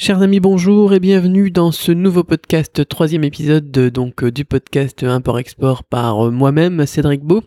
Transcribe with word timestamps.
Chers 0.00 0.22
amis, 0.22 0.38
bonjour 0.38 0.94
et 0.94 1.00
bienvenue 1.00 1.50
dans 1.50 1.72
ce 1.72 1.90
nouveau 1.90 2.22
podcast, 2.22 2.86
troisième 2.88 3.24
épisode 3.24 3.68
donc 3.72 4.24
du 4.24 4.44
podcast 4.44 5.02
Import-Export 5.02 5.82
par 5.82 6.28
euh, 6.28 6.30
moi-même, 6.30 6.86
Cédric 6.86 7.22
Beau. 7.22 7.42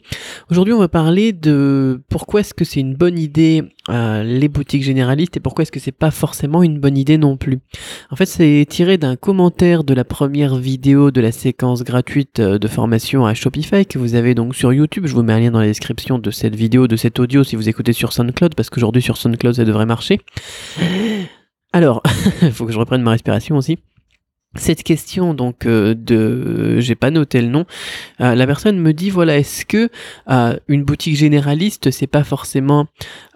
Aujourd'hui, 0.49 0.73
on 0.73 0.79
va 0.79 0.89
parler 0.89 1.31
de 1.31 2.01
pourquoi 2.09 2.41
est-ce 2.41 2.53
que 2.53 2.65
c'est 2.65 2.81
une 2.81 2.93
bonne 2.93 3.17
idée 3.17 3.63
euh, 3.87 4.23
les 4.23 4.49
boutiques 4.49 4.83
généralistes 4.83 5.37
et 5.37 5.39
pourquoi 5.39 5.63
est-ce 5.63 5.71
que 5.71 5.79
c'est 5.79 5.93
pas 5.93 6.11
forcément 6.11 6.61
une 6.61 6.77
bonne 6.77 6.97
idée 6.97 7.17
non 7.17 7.37
plus. 7.37 7.59
En 8.09 8.17
fait, 8.17 8.25
c'est 8.25 8.65
tiré 8.67 8.97
d'un 8.97 9.15
commentaire 9.15 9.85
de 9.85 9.93
la 9.93 10.03
première 10.03 10.57
vidéo 10.57 11.09
de 11.09 11.21
la 11.21 11.31
séquence 11.31 11.85
gratuite 11.85 12.41
euh, 12.41 12.59
de 12.59 12.67
formation 12.67 13.25
à 13.25 13.33
Shopify 13.33 13.85
que 13.85 13.97
vous 13.97 14.13
avez 14.15 14.35
donc 14.35 14.55
sur 14.55 14.73
YouTube. 14.73 15.07
Je 15.07 15.13
vous 15.13 15.23
mets 15.23 15.31
un 15.31 15.39
lien 15.39 15.51
dans 15.51 15.61
la 15.61 15.67
description 15.67 16.19
de 16.19 16.31
cette 16.31 16.57
vidéo, 16.57 16.89
de 16.89 16.97
cet 16.97 17.17
audio 17.17 17.45
si 17.45 17.55
vous 17.55 17.69
écoutez 17.69 17.93
sur 17.93 18.11
SoundCloud 18.11 18.55
parce 18.55 18.69
qu'aujourd'hui 18.69 19.01
sur 19.01 19.15
SoundCloud 19.15 19.55
ça 19.55 19.63
devrait 19.63 19.85
marcher. 19.85 20.19
Alors, 21.73 22.01
il 22.41 22.51
faut 22.53 22.65
que 22.65 22.73
je 22.73 22.77
reprenne 22.77 23.01
ma 23.01 23.11
respiration 23.11 23.57
aussi. 23.57 23.77
Cette 24.55 24.83
question 24.83 25.33
donc 25.33 25.65
euh, 25.65 25.95
de 25.95 26.81
j'ai 26.81 26.95
pas 26.95 27.09
noté 27.09 27.41
le 27.41 27.47
nom 27.47 27.63
euh, 28.19 28.35
la 28.35 28.45
personne 28.45 28.77
me 28.79 28.91
dit 28.91 29.09
voilà 29.09 29.37
est-ce 29.37 29.65
que 29.65 29.87
euh, 30.29 30.57
une 30.67 30.83
boutique 30.83 31.15
généraliste 31.15 31.89
c'est 31.89 32.05
pas 32.05 32.25
forcément 32.25 32.87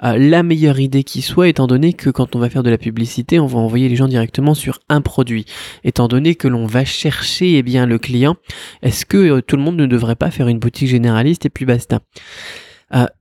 la 0.03 0.43
meilleure 0.43 0.81
idée 0.81 1.05
qui 1.05 1.21
soit 1.21 1.47
étant 1.47 1.67
donné 1.67 1.93
que 1.93 2.09
quand 2.09 2.35
on 2.35 2.39
va 2.39 2.49
faire 2.49 2.63
de 2.63 2.69
la 2.69 2.77
publicité 2.77 3.39
on 3.39 3.45
va 3.45 3.59
envoyer 3.59 3.87
les 3.87 3.95
gens 3.95 4.09
directement 4.09 4.53
sur 4.53 4.79
un 4.89 4.99
produit 4.99 5.45
étant 5.85 6.09
donné 6.09 6.35
que 6.35 6.49
l'on 6.49 6.65
va 6.65 6.83
chercher 6.83 7.59
eh 7.59 7.63
bien 7.63 7.85
le 7.85 7.97
client 7.97 8.35
est-ce 8.81 9.05
que 9.05 9.39
tout 9.39 9.55
le 9.55 9.63
monde 9.63 9.77
ne 9.77 9.85
devrait 9.85 10.17
pas 10.17 10.31
faire 10.31 10.49
une 10.49 10.59
boutique 10.59 10.89
généraliste 10.89 11.45
et 11.45 11.49
puis 11.49 11.63
basta? 11.63 12.01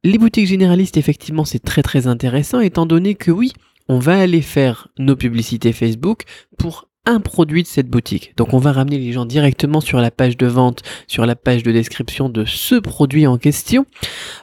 Les 0.02 0.19
boutiques 0.19 0.48
généralistes 0.48 0.96
effectivement 0.96 1.44
c'est 1.44 1.62
très 1.62 1.83
très 1.83 2.08
intéressant 2.08 2.58
étant 2.58 2.86
donné 2.86 3.14
que 3.14 3.30
oui 3.30 3.52
on 3.88 3.98
va 3.98 4.19
aller 4.19 4.43
faire 4.43 4.88
nos 4.98 5.16
publicités 5.16 5.73
Facebook 5.73 6.23
pour 6.59 6.88
un 7.06 7.20
produit 7.20 7.62
de 7.62 7.69
cette 7.69 7.88
boutique. 7.88 8.33
Donc 8.37 8.55
on 8.55 8.59
va 8.59 8.73
ramener 8.73 8.98
les 8.98 9.12
gens 9.12 9.27
directement 9.27 9.81
sur 9.81 10.00
la 10.00 10.11
page 10.11 10.36
de 10.36 10.47
vente, 10.47 10.83
sur 11.06 11.27
la 11.27 11.36
page 11.36 11.62
de 11.62 11.70
description 11.70 12.28
de 12.28 12.45
ce 12.45 12.77
produit 12.77 13.27
en 13.27 13.36
question. 13.36 13.84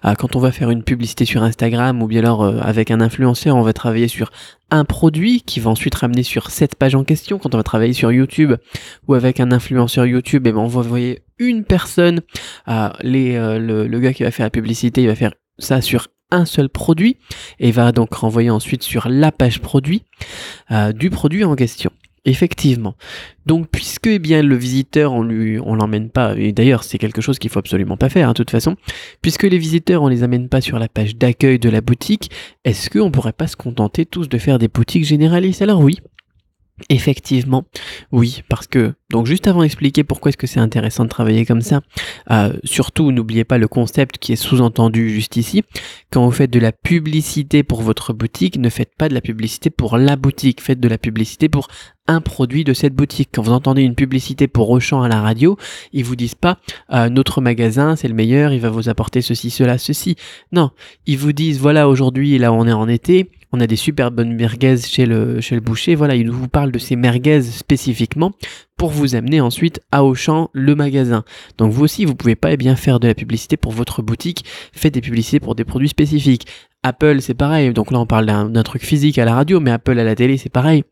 Euh, 0.06 0.14
quand 0.14 0.36
on 0.36 0.40
va 0.40 0.52
faire 0.52 0.70
une 0.70 0.84
publicité 0.84 1.26
sur 1.26 1.42
Instagram 1.44 2.04
ou 2.04 2.08
bien 2.08 2.20
alors 2.20 2.44
euh, 2.44 2.60
avec 2.62 2.92
un 2.92 3.02
influenceur, 3.02 3.56
on 3.56 3.64
va 3.64 3.74
travailler 3.74 4.08
sur 4.08 4.32
un 4.70 4.86
produit 4.86 5.42
qui 5.42 5.60
va 5.60 5.72
ensuite 5.72 5.96
ramener 5.96 6.24
sur 6.24 6.52
cette 6.52 6.76
page 6.76 6.94
en 6.94 7.04
question. 7.04 7.40
Quand 7.40 7.56
on 7.56 7.58
va 7.58 7.64
travailler 7.64 7.94
sur 7.94 8.12
YouTube 8.12 8.54
ou 9.08 9.16
avec 9.16 9.40
un 9.40 9.52
influenceur 9.52 10.06
YouTube, 10.06 10.46
et 10.46 10.50
eh 10.50 10.54
ben 10.54 10.60
on 10.60 10.68
va 10.68 10.82
envoyer 10.82 11.24
une 11.40 11.64
personne, 11.64 12.22
euh, 12.68 12.90
les, 13.02 13.34
le, 13.34 13.88
le 13.88 14.00
gars 14.00 14.14
qui 14.14 14.24
va 14.24 14.32
faire 14.32 14.46
la 14.46 14.52
publicité, 14.52 15.02
il 15.02 15.08
va 15.08 15.16
faire 15.16 15.34
ça 15.58 15.82
sur 15.82 16.08
un 16.32 16.46
seul 16.46 16.70
produit 16.70 17.18
et 17.60 17.72
va 17.72 17.92
donc 17.92 18.14
renvoyer 18.14 18.50
ensuite 18.50 18.84
sur 18.84 19.08
la 19.10 19.32
page 19.32 19.60
produit 19.60 20.04
euh, 20.72 20.92
du 20.92 21.10
produit 21.10 21.44
en 21.44 21.56
question. 21.56 21.92
Effectivement. 22.24 22.94
Donc, 23.48 23.68
puisque 23.72 24.06
eh 24.06 24.20
bien 24.20 24.44
le 24.44 24.56
visiteur, 24.56 25.12
on 25.12 25.24
lui, 25.24 25.59
on 25.59 25.74
l'emmène 25.74 26.12
pas, 26.12 26.36
et 26.38 26.52
d'ailleurs 26.52 26.84
c'est 26.84 27.00
quelque 27.00 27.20
chose 27.20 27.40
qu'il 27.40 27.50
faut 27.50 27.58
absolument 27.58 27.98
pas 27.98 28.09
faire, 28.09 28.30
hein, 28.30 28.34
de 28.34 28.36
toute 28.36 28.52
façon, 28.52 28.76
puisque 29.24 29.42
les 29.42 29.58
visiteurs, 29.58 30.04
on 30.04 30.08
les 30.08 30.22
amène 30.22 30.48
pas 30.48 30.62
sur 30.62 30.78
la 30.78 30.88
page 30.88 31.16
d'accueil 31.16 31.58
de 31.58 31.70
la 31.70 31.82
boutique, 31.82 32.30
est-ce 32.64 32.92
qu'on 32.92 33.09
pourrait 33.09 33.34
pas 33.34 33.48
se 33.48 33.56
contenter 33.56 34.06
tous 34.06 34.30
de 34.30 34.38
faire 34.38 34.59
des 34.59 34.68
boutiques 34.68 35.06
généralistes? 35.06 35.64
Alors 35.64 35.82
oui, 35.82 36.00
Effectivement, 36.90 37.66
oui, 38.12 38.44
parce 38.50 38.68
que 38.68 38.94
donc 39.12 39.26
juste 39.26 39.48
avant 39.48 39.62
d'expliquer 39.62 40.04
pourquoi 40.04 40.30
est-ce 40.30 40.38
que 40.38 40.48
c'est 40.48 40.60
intéressant 40.60 41.04
de 41.04 41.10
travailler 41.10 41.46
comme 41.46 41.62
ça, 41.62 41.82
euh, 42.32 42.54
surtout 42.64 43.12
n'oubliez 43.12 43.44
pas 43.44 43.58
le 43.58 43.68
concept 43.68 44.18
qui 44.18 44.32
est 44.32 44.38
sous-entendu 44.38 45.09
juste 45.09 45.36
ici. 45.36 45.64
Quand 46.12 46.24
vous 46.26 46.32
faites 46.32 46.52
de 46.52 46.59
la 46.59 46.72
publicité 46.72 47.64
pour 47.64 47.82
votre 47.82 48.14
boutique, 48.14 48.58
ne 48.58 48.70
faites 48.70 48.96
pas 48.98 49.09
de 49.09 49.14
la 49.14 49.22
publicité 49.22 49.70
pour 49.70 49.98
la 49.98 50.16
boutique, 50.16 50.62
faites 50.62 50.80
de 50.80 50.88
la 50.88 50.98
publicité 50.98 51.50
pour 51.50 51.68
un 52.08 52.22
produit 52.22 52.64
de 52.64 52.74
cette 52.74 52.96
boutique. 52.96 53.30
Quand 53.34 53.42
vous 53.42 53.52
entendez 53.52 53.84
une 53.84 53.96
publicité 53.96 54.48
pour 54.48 54.70
Auchan 54.70 55.02
à 55.02 55.09
la 55.09 55.22
radio, 55.22 55.58
ils 55.94 56.06
vous 56.06 56.16
disent 56.16 56.36
pas 56.36 56.58
euh, 56.92 57.09
notre 57.09 57.42
magasin 57.42 57.96
c'est 57.96 58.08
le 58.08 58.14
meilleur, 58.14 58.54
il 58.54 58.62
va 58.62 58.70
vous 58.70 58.90
apporter 58.90 59.22
ceci, 59.22 59.50
cela, 59.50 59.78
ceci. 59.78 60.16
Non, 60.52 60.72
ils 61.06 61.18
vous 61.18 61.34
disent 61.34 61.59
voilà 61.59 61.90
aujourd'hui 61.90 62.38
là 62.38 62.53
on 62.53 62.66
est 62.66 62.74
en 62.74 62.88
été, 62.88 63.30
on 63.51 63.59
a 63.59 63.67
des 63.67 63.75
super 63.75 64.12
bonnes 64.12 64.34
merguez 64.34 64.78
chez 64.78 65.06
le, 65.06 65.41
chez 65.41 65.56
le 65.56 65.62
boucher. 65.62 65.95
Voilà, 65.95 66.16
il 66.16 66.29
vous 66.29 66.47
parle 66.47 66.72
de 66.72 66.79
ces 66.79 66.95
merguez 66.95 67.41
spécifiquement 67.41 68.31
pour 68.78 68.89
vous 68.89 69.16
amener 69.16 69.41
ensuite 69.41 69.81
à 69.91 70.03
Auchan, 70.03 70.50
le 70.53 70.75
magasin. 70.75 71.23
Donc 71.57 71.72
vous 71.72 71.84
aussi, 71.84 72.06
vous 72.06 72.16
pouvez 72.16 72.35
pas 72.35 72.53
eh 72.53 72.57
bien 72.57 72.75
faire 72.75 73.00
de 73.00 73.07
la 73.07 73.13
publicité 73.13 73.57
pour 73.57 73.72
votre 73.72 74.01
boutique. 74.01 74.45
Faites 74.73 74.94
des 74.94 75.01
publicités 75.01 75.39
pour 75.39 75.56
des 75.56 75.66
produits 75.66 75.89
spécifiques. 75.89 76.47
Apple, 76.84 77.22
c'est 77.22 77.35
pareil. 77.35 77.73
Donc 77.73 77.91
là, 77.91 78.00
on 78.00 78.07
parle 78.07 78.25
d'un 78.25 78.63
truc 78.63 78.84
physique 78.84 79.19
à 79.19 79.25
la 79.25 79.35
radio, 79.35 79.59
mais 79.59 79.69
Apple 79.69 80.00
à 80.00 80.03
la 80.03 80.16
télé, 80.16 80.38
c'est 80.38 80.50
pareil. 80.50 80.83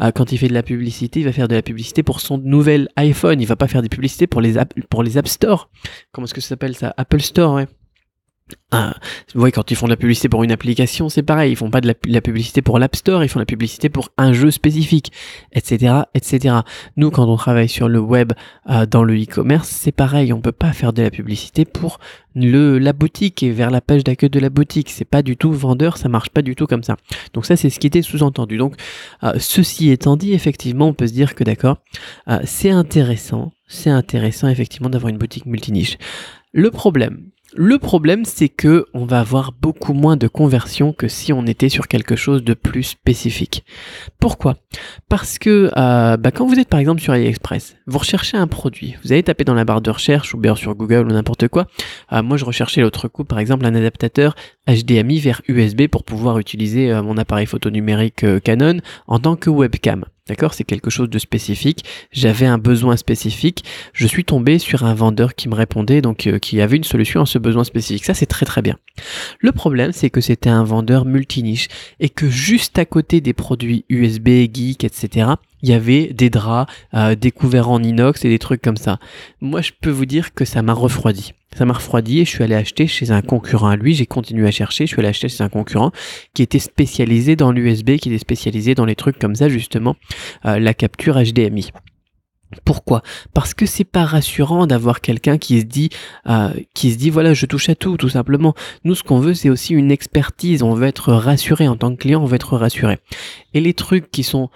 Euh, 0.00 0.10
quand 0.10 0.30
il 0.30 0.36
fait 0.36 0.48
de 0.48 0.52
la 0.52 0.62
publicité, 0.62 1.20
il 1.20 1.24
va 1.24 1.32
faire 1.32 1.48
de 1.48 1.54
la 1.54 1.62
publicité 1.62 2.02
pour 2.02 2.20
son 2.20 2.36
nouvel 2.36 2.88
iPhone. 2.96 3.40
Il 3.40 3.46
va 3.46 3.56
pas 3.56 3.68
faire 3.68 3.80
des 3.80 3.88
publicités 3.88 4.26
pour 4.26 4.42
les, 4.42 4.54
pour 4.90 5.02
les 5.02 5.16
App 5.16 5.28
Store. 5.28 5.70
Comment 6.12 6.26
est-ce 6.26 6.34
que 6.34 6.42
ça 6.42 6.48
s'appelle 6.48 6.76
ça? 6.76 6.92
Apple 6.98 7.20
Store, 7.20 7.54
ouais. 7.54 7.66
Ah, 8.70 8.94
voyez, 9.34 9.52
quand 9.52 9.70
ils 9.70 9.76
font 9.76 9.86
de 9.86 9.90
la 9.90 9.96
publicité 9.96 10.28
pour 10.28 10.42
une 10.42 10.52
application, 10.52 11.08
c'est 11.08 11.22
pareil. 11.22 11.52
Ils 11.52 11.56
font 11.56 11.70
pas 11.70 11.80
de 11.80 11.94
la, 12.06 12.20
publicité 12.20 12.62
pour 12.62 12.78
l'App 12.78 12.96
Store, 12.96 13.22
ils 13.22 13.28
font 13.28 13.38
de 13.38 13.42
la 13.42 13.46
publicité 13.46 13.88
pour 13.88 14.08
un 14.16 14.32
jeu 14.32 14.50
spécifique, 14.50 15.12
etc., 15.52 16.02
etc. 16.14 16.56
Nous, 16.96 17.10
quand 17.10 17.28
on 17.28 17.36
travaille 17.36 17.68
sur 17.68 17.88
le 17.88 17.98
web, 18.00 18.32
euh, 18.70 18.86
dans 18.86 19.04
le 19.04 19.14
e-commerce, 19.14 19.68
c'est 19.68 19.92
pareil. 19.92 20.32
On 20.32 20.40
peut 20.40 20.52
pas 20.52 20.72
faire 20.72 20.92
de 20.92 21.02
la 21.02 21.10
publicité 21.10 21.64
pour 21.64 21.98
le 22.34 22.78
la 22.78 22.94
boutique 22.94 23.42
et 23.42 23.50
vers 23.50 23.70
la 23.70 23.82
page 23.82 24.04
d'accueil 24.04 24.30
de 24.30 24.40
la 24.40 24.48
boutique. 24.48 24.90
C'est 24.90 25.04
pas 25.04 25.22
du 25.22 25.36
tout 25.36 25.52
vendeur, 25.52 25.98
ça 25.98 26.08
marche 26.08 26.30
pas 26.30 26.42
du 26.42 26.54
tout 26.56 26.66
comme 26.66 26.82
ça. 26.82 26.96
Donc 27.34 27.46
ça, 27.46 27.56
c'est 27.56 27.70
ce 27.70 27.78
qui 27.78 27.86
était 27.86 28.02
sous-entendu. 28.02 28.56
Donc, 28.56 28.76
euh, 29.22 29.34
ceci 29.38 29.90
étant 29.90 30.16
dit, 30.16 30.32
effectivement, 30.32 30.88
on 30.88 30.94
peut 30.94 31.06
se 31.06 31.12
dire 31.12 31.34
que 31.34 31.44
d'accord, 31.44 31.78
euh, 32.28 32.38
c'est 32.44 32.70
intéressant, 32.70 33.52
c'est 33.66 33.90
intéressant 33.90 34.48
effectivement 34.48 34.88
d'avoir 34.88 35.10
une 35.10 35.18
boutique 35.18 35.46
multiniche. 35.46 35.98
Le 36.52 36.70
problème, 36.70 37.30
le 37.54 37.78
problème, 37.78 38.24
c'est 38.24 38.48
que 38.48 38.86
on 38.94 39.04
va 39.04 39.20
avoir 39.20 39.52
beaucoup 39.52 39.92
moins 39.92 40.16
de 40.16 40.26
conversion 40.26 40.92
que 40.92 41.08
si 41.08 41.32
on 41.32 41.46
était 41.46 41.68
sur 41.68 41.86
quelque 41.86 42.16
chose 42.16 42.42
de 42.42 42.54
plus 42.54 42.82
spécifique. 42.82 43.64
Pourquoi? 44.18 44.56
Parce 45.08 45.38
que 45.38 45.70
euh, 45.76 46.16
bah, 46.16 46.30
quand 46.30 46.46
vous 46.46 46.58
êtes 46.58 46.68
par 46.68 46.80
exemple 46.80 47.00
sur 47.00 47.12
AliExpress, 47.12 47.76
vous 47.86 47.98
recherchez 47.98 48.36
un 48.36 48.46
produit, 48.46 48.96
vous 49.04 49.12
allez 49.12 49.22
taper 49.22 49.44
dans 49.44 49.54
la 49.54 49.64
barre 49.64 49.82
de 49.82 49.90
recherche 49.90 50.34
ou 50.34 50.38
bien 50.38 50.54
sur 50.54 50.74
Google 50.74 51.06
ou 51.06 51.12
n'importe 51.12 51.48
quoi. 51.48 51.66
Euh, 52.12 52.22
moi, 52.22 52.36
je 52.36 52.44
recherchais 52.44 52.80
l'autre 52.80 53.08
coup, 53.08 53.24
par 53.24 53.38
exemple, 53.38 53.66
un 53.66 53.74
adaptateur 53.74 54.34
HDMI 54.66 55.20
vers 55.20 55.42
USB 55.48 55.88
pour 55.88 56.04
pouvoir 56.04 56.38
utiliser 56.38 56.90
euh, 56.90 57.02
mon 57.02 57.18
appareil 57.18 57.46
photo 57.46 57.70
numérique 57.70 58.24
Canon 58.44 58.78
en 59.06 59.18
tant 59.18 59.36
que 59.36 59.50
webcam. 59.50 60.04
D'accord 60.28 60.54
C'est 60.54 60.64
quelque 60.64 60.88
chose 60.88 61.10
de 61.10 61.18
spécifique. 61.18 61.84
J'avais 62.12 62.46
un 62.46 62.58
besoin 62.58 62.96
spécifique. 62.96 63.64
Je 63.92 64.06
suis 64.06 64.24
tombé 64.24 64.60
sur 64.60 64.84
un 64.84 64.94
vendeur 64.94 65.34
qui 65.34 65.48
me 65.48 65.54
répondait, 65.54 66.00
donc 66.00 66.28
euh, 66.28 66.38
qui 66.38 66.60
avait 66.60 66.76
une 66.76 66.84
solution 66.84 67.22
à 67.22 67.26
ce 67.26 67.38
besoin 67.38 67.64
spécifique. 67.64 68.04
Ça, 68.04 68.14
c'est 68.14 68.26
très 68.26 68.46
très 68.46 68.62
bien. 68.62 68.78
Le 69.40 69.50
problème, 69.50 69.90
c'est 69.90 70.10
que 70.10 70.20
c'était 70.20 70.48
un 70.48 70.62
vendeur 70.62 71.06
multiniche 71.06 71.66
et 71.98 72.08
que 72.08 72.28
juste 72.28 72.78
à 72.78 72.84
côté 72.84 73.20
des 73.20 73.32
produits 73.32 73.84
USB, 73.88 74.28
geek, 74.52 74.84
etc., 74.84 75.30
il 75.62 75.70
y 75.70 75.72
avait 75.72 76.12
des 76.12 76.30
draps, 76.30 76.72
euh, 76.94 77.14
des 77.14 77.30
couverts 77.30 77.70
en 77.70 77.82
inox 77.82 78.24
et 78.24 78.28
des 78.28 78.38
trucs 78.38 78.62
comme 78.62 78.76
ça. 78.76 78.98
Moi, 79.40 79.60
je 79.62 79.72
peux 79.80 79.90
vous 79.90 80.06
dire 80.06 80.34
que 80.34 80.44
ça 80.44 80.62
m'a 80.62 80.74
refroidi. 80.74 81.32
Ça 81.56 81.64
m'a 81.64 81.74
refroidi 81.74 82.20
et 82.20 82.24
je 82.24 82.30
suis 82.30 82.42
allé 82.42 82.54
acheter 82.54 82.86
chez 82.86 83.10
un 83.10 83.22
concurrent 83.22 83.68
à 83.68 83.76
lui. 83.76 83.94
J'ai 83.94 84.06
continué 84.06 84.48
à 84.48 84.50
chercher. 84.50 84.86
Je 84.86 84.92
suis 84.92 85.00
allé 85.00 85.08
acheter 85.08 85.28
chez 85.28 85.42
un 85.42 85.48
concurrent 85.48 85.92
qui 86.34 86.42
était 86.42 86.58
spécialisé 86.58 87.36
dans 87.36 87.52
l'USB, 87.52 87.96
qui 87.96 88.08
était 88.08 88.18
spécialisé 88.18 88.74
dans 88.74 88.86
les 88.86 88.96
trucs 88.96 89.18
comme 89.18 89.34
ça, 89.34 89.48
justement, 89.48 89.96
euh, 90.46 90.58
la 90.58 90.74
capture 90.74 91.16
HDMI. 91.22 91.70
Pourquoi? 92.64 93.02
Parce 93.32 93.54
que 93.54 93.66
c'est 93.66 93.84
pas 93.84 94.04
rassurant 94.04 94.66
d'avoir 94.66 95.00
quelqu'un 95.00 95.38
qui 95.38 95.60
se 95.60 95.64
dit 95.64 95.88
euh, 96.28 96.50
qui 96.74 96.92
se 96.92 96.98
dit 96.98 97.08
voilà 97.08 97.32
je 97.32 97.46
touche 97.46 97.68
à 97.70 97.74
tout 97.74 97.96
tout 97.96 98.10
simplement. 98.10 98.54
Nous 98.84 98.94
ce 98.94 99.02
qu'on 99.02 99.20
veut 99.20 99.32
c'est 99.34 99.48
aussi 99.48 99.72
une 99.72 99.90
expertise. 99.90 100.62
On 100.62 100.74
veut 100.74 100.86
être 100.86 101.12
rassuré 101.12 101.66
en 101.66 101.76
tant 101.76 101.90
que 101.94 102.02
client, 102.02 102.22
on 102.22 102.26
veut 102.26 102.36
être 102.36 102.58
rassuré. 102.58 102.98
Et 103.54 103.60
les 103.60 103.72
trucs 103.74 104.10
qui 104.10 104.22
sont 104.22 104.50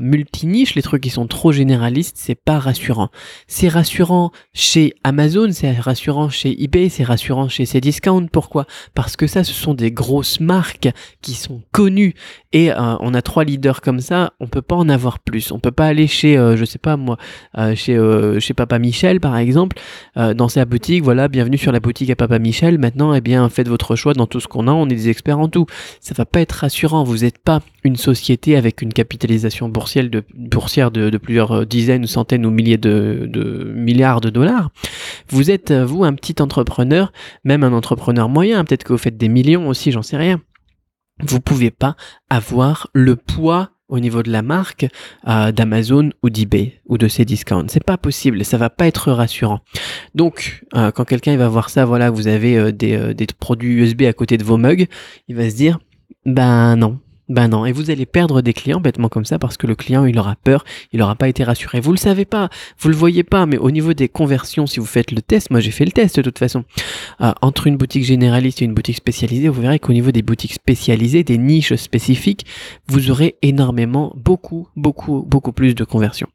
multiniche, 0.00 0.74
les 0.74 0.82
trucs 0.82 1.02
qui 1.02 1.10
sont 1.10 1.26
trop 1.26 1.52
généralistes, 1.52 2.16
c'est 2.18 2.34
pas 2.36 2.58
rassurant. 2.58 3.10
C'est 3.46 3.68
rassurant 3.68 4.30
chez 4.54 4.94
Amazon, 5.04 5.48
c'est 5.52 5.72
rassurant 5.72 6.28
chez 6.28 6.62
eBay, 6.62 6.88
c'est 6.88 7.04
rassurant 7.04 7.48
chez 7.48 7.64
Cdiscount. 7.64 8.28
Pourquoi? 8.32 8.66
Parce 8.94 9.16
que 9.16 9.26
ça, 9.26 9.44
ce 9.44 9.52
sont 9.52 9.74
des 9.74 9.90
grosses 9.90 10.40
marques 10.40 10.88
qui 11.22 11.34
sont 11.34 11.62
connues 11.72 12.14
et 12.52 12.70
euh, 12.70 12.96
on 13.00 13.14
a 13.14 13.22
trois 13.22 13.44
leaders 13.44 13.80
comme 13.80 14.00
ça. 14.00 14.32
On 14.40 14.46
peut 14.46 14.62
pas 14.62 14.76
en 14.76 14.88
avoir 14.88 15.18
plus. 15.18 15.52
On 15.52 15.58
peut 15.58 15.72
pas 15.72 15.86
aller 15.86 16.06
chez, 16.06 16.38
euh, 16.38 16.56
je 16.56 16.64
sais 16.64 16.78
pas 16.78 16.96
moi, 16.96 17.18
euh, 17.56 17.74
chez 17.74 17.98
chez 18.40 18.54
Papa 18.54 18.78
Michel 18.78 19.20
par 19.20 19.36
exemple, 19.36 19.76
dans 20.14 20.48
sa 20.48 20.64
boutique. 20.64 21.02
Voilà, 21.02 21.28
bienvenue 21.28 21.58
sur 21.58 21.72
la 21.72 21.80
boutique 21.80 22.10
à 22.10 22.16
Papa 22.16 22.38
Michel. 22.38 22.78
Maintenant, 22.78 23.12
eh 23.14 23.20
bien, 23.20 23.48
faites 23.48 23.68
votre 23.68 23.96
choix 23.96 24.12
dans 24.12 24.26
tout 24.26 24.40
ce 24.40 24.46
qu'on 24.46 24.68
a. 24.68 24.72
On 24.72 24.86
est 24.86 24.94
des 24.94 25.08
experts 25.08 25.38
en 25.38 25.48
tout. 25.48 25.66
Ça 26.00 26.14
va 26.14 26.24
pas 26.24 26.40
être 26.40 26.52
rassurant. 26.52 27.02
Vous 27.02 27.18
n'êtes 27.18 27.38
pas 27.38 27.60
une 27.84 27.96
société 27.96 28.56
avec 28.56 28.82
une 28.82 28.92
capitalisation 28.92 29.47
boursière 29.68 30.90
de, 30.90 31.18
plusieurs 31.18 31.52
euh, 31.52 31.64
dizaines, 31.64 32.06
centaines 32.06 32.46
ou 32.46 32.50
milliers 32.50 32.78
de, 32.78 33.72
milliards 33.74 34.20
de 34.20 34.30
dollars. 34.30 34.70
Vous 35.28 35.50
êtes, 35.50 35.70
euh, 35.70 35.84
vous, 35.84 36.04
un 36.04 36.14
petit 36.14 36.40
entrepreneur, 36.40 37.12
même 37.44 37.64
un 37.64 37.72
entrepreneur 37.72 38.28
moyen, 38.28 38.64
peut-être 38.64 38.84
que 38.84 38.92
vous 38.92 38.98
faites 38.98 39.16
des 39.16 39.28
millions 39.28 39.68
aussi, 39.68 39.92
j'en 39.92 40.02
sais 40.02 40.16
rien. 40.16 40.40
Vous 41.20 41.40
pouvez 41.40 41.70
pas 41.70 41.96
avoir 42.30 42.88
le 42.92 43.16
poids 43.16 43.70
au 43.88 44.00
niveau 44.00 44.22
de 44.22 44.30
la 44.30 44.42
marque 44.42 44.86
euh, 45.26 45.50
d'Amazon 45.50 46.10
ou 46.22 46.30
d'eBay 46.30 46.80
ou 46.86 46.98
de 46.98 47.08
ces 47.08 47.24
discounts. 47.24 47.66
C'est 47.68 47.82
pas 47.82 47.96
possible, 47.96 48.44
ça 48.44 48.58
va 48.58 48.70
pas 48.70 48.86
être 48.86 49.10
rassurant. 49.12 49.60
Donc, 50.14 50.64
quand 50.72 51.04
quelqu'un 51.04 51.36
va 51.36 51.48
voir 51.48 51.70
ça, 51.70 51.84
voilà, 51.86 52.10
vous 52.10 52.28
avez 52.28 52.72
des, 52.72 53.14
des 53.14 53.26
produits 53.26 53.72
USB 53.74 54.02
à 54.02 54.12
côté 54.12 54.36
de 54.36 54.44
vos 54.44 54.58
mugs, 54.58 54.86
il 55.26 55.36
va 55.36 55.48
se 55.48 55.56
dire, 55.56 55.78
ben 56.26 56.76
non, 56.76 57.00
ben 57.28 57.48
non, 57.48 57.66
et 57.66 57.72
vous 57.72 57.90
allez 57.90 58.06
perdre 58.06 58.40
des 58.40 58.52
clients 58.52 58.80
bêtement 58.80 59.08
comme 59.08 59.24
ça 59.24 59.38
parce 59.38 59.56
que 59.56 59.66
le 59.66 59.74
client 59.74 60.04
il 60.04 60.18
aura 60.18 60.36
peur, 60.36 60.64
il 60.92 61.00
n'aura 61.00 61.14
pas 61.14 61.28
été 61.28 61.44
rassuré. 61.44 61.80
Vous 61.80 61.92
le 61.92 61.98
savez 61.98 62.24
pas, 62.24 62.48
vous 62.78 62.88
le 62.88 62.94
voyez 62.94 63.22
pas, 63.22 63.46
mais 63.46 63.58
au 63.58 63.70
niveau 63.70 63.92
des 63.92 64.08
conversions, 64.08 64.66
si 64.66 64.80
vous 64.80 64.86
faites 64.86 65.12
le 65.12 65.20
test, 65.20 65.50
moi 65.50 65.60
j'ai 65.60 65.70
fait 65.70 65.84
le 65.84 65.92
test 65.92 66.16
de 66.16 66.22
toute 66.22 66.38
façon, 66.38 66.64
euh, 67.20 67.32
entre 67.42 67.66
une 67.66 67.76
boutique 67.76 68.04
généraliste 68.04 68.62
et 68.62 68.64
une 68.64 68.74
boutique 68.74 68.96
spécialisée, 68.96 69.48
vous 69.48 69.60
verrez 69.60 69.78
qu'au 69.78 69.92
niveau 69.92 70.10
des 70.10 70.22
boutiques 70.22 70.54
spécialisées, 70.54 71.24
des 71.24 71.38
niches 71.38 71.74
spécifiques, 71.74 72.46
vous 72.86 73.10
aurez 73.10 73.36
énormément, 73.42 74.12
beaucoup, 74.16 74.68
beaucoup, 74.76 75.24
beaucoup 75.26 75.52
plus 75.52 75.74
de 75.74 75.84
conversions. 75.84 76.28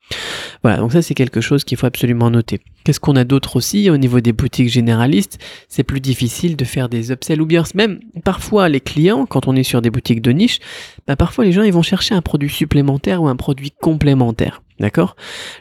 Voilà, 0.63 0.77
donc 0.77 0.93
ça 0.93 1.01
c'est 1.01 1.13
quelque 1.13 1.41
chose 1.41 1.65
qu'il 1.65 1.77
faut 1.77 1.87
absolument 1.87 2.29
noter. 2.29 2.61
Qu'est-ce 2.85 3.01
qu'on 3.01 3.17
a 3.17 3.25
d'autre 3.25 3.57
aussi 3.57 3.89
au 3.89 3.97
niveau 3.97 4.21
des 4.21 4.31
boutiques 4.31 4.69
généralistes? 4.69 5.37
C'est 5.67 5.83
plus 5.83 5.99
difficile 5.99 6.55
de 6.55 6.63
faire 6.63 6.87
des 6.87 7.11
upsells 7.11 7.41
ou 7.41 7.45
bien 7.45 7.63
même 7.75 7.99
parfois 8.23 8.69
les 8.69 8.79
clients, 8.79 9.25
quand 9.25 9.47
on 9.47 9.55
est 9.57 9.63
sur 9.63 9.81
des 9.81 9.89
boutiques 9.89 10.21
de 10.21 10.31
niche, 10.31 10.59
bah 11.07 11.15
parfois 11.15 11.45
les 11.45 11.51
gens 11.51 11.63
ils 11.63 11.73
vont 11.73 11.81
chercher 11.81 12.15
un 12.15 12.21
produit 12.21 12.49
supplémentaire 12.49 13.21
ou 13.21 13.27
un 13.27 13.35
produit 13.35 13.71
complémentaire. 13.71 14.61
D'accord? 14.79 15.15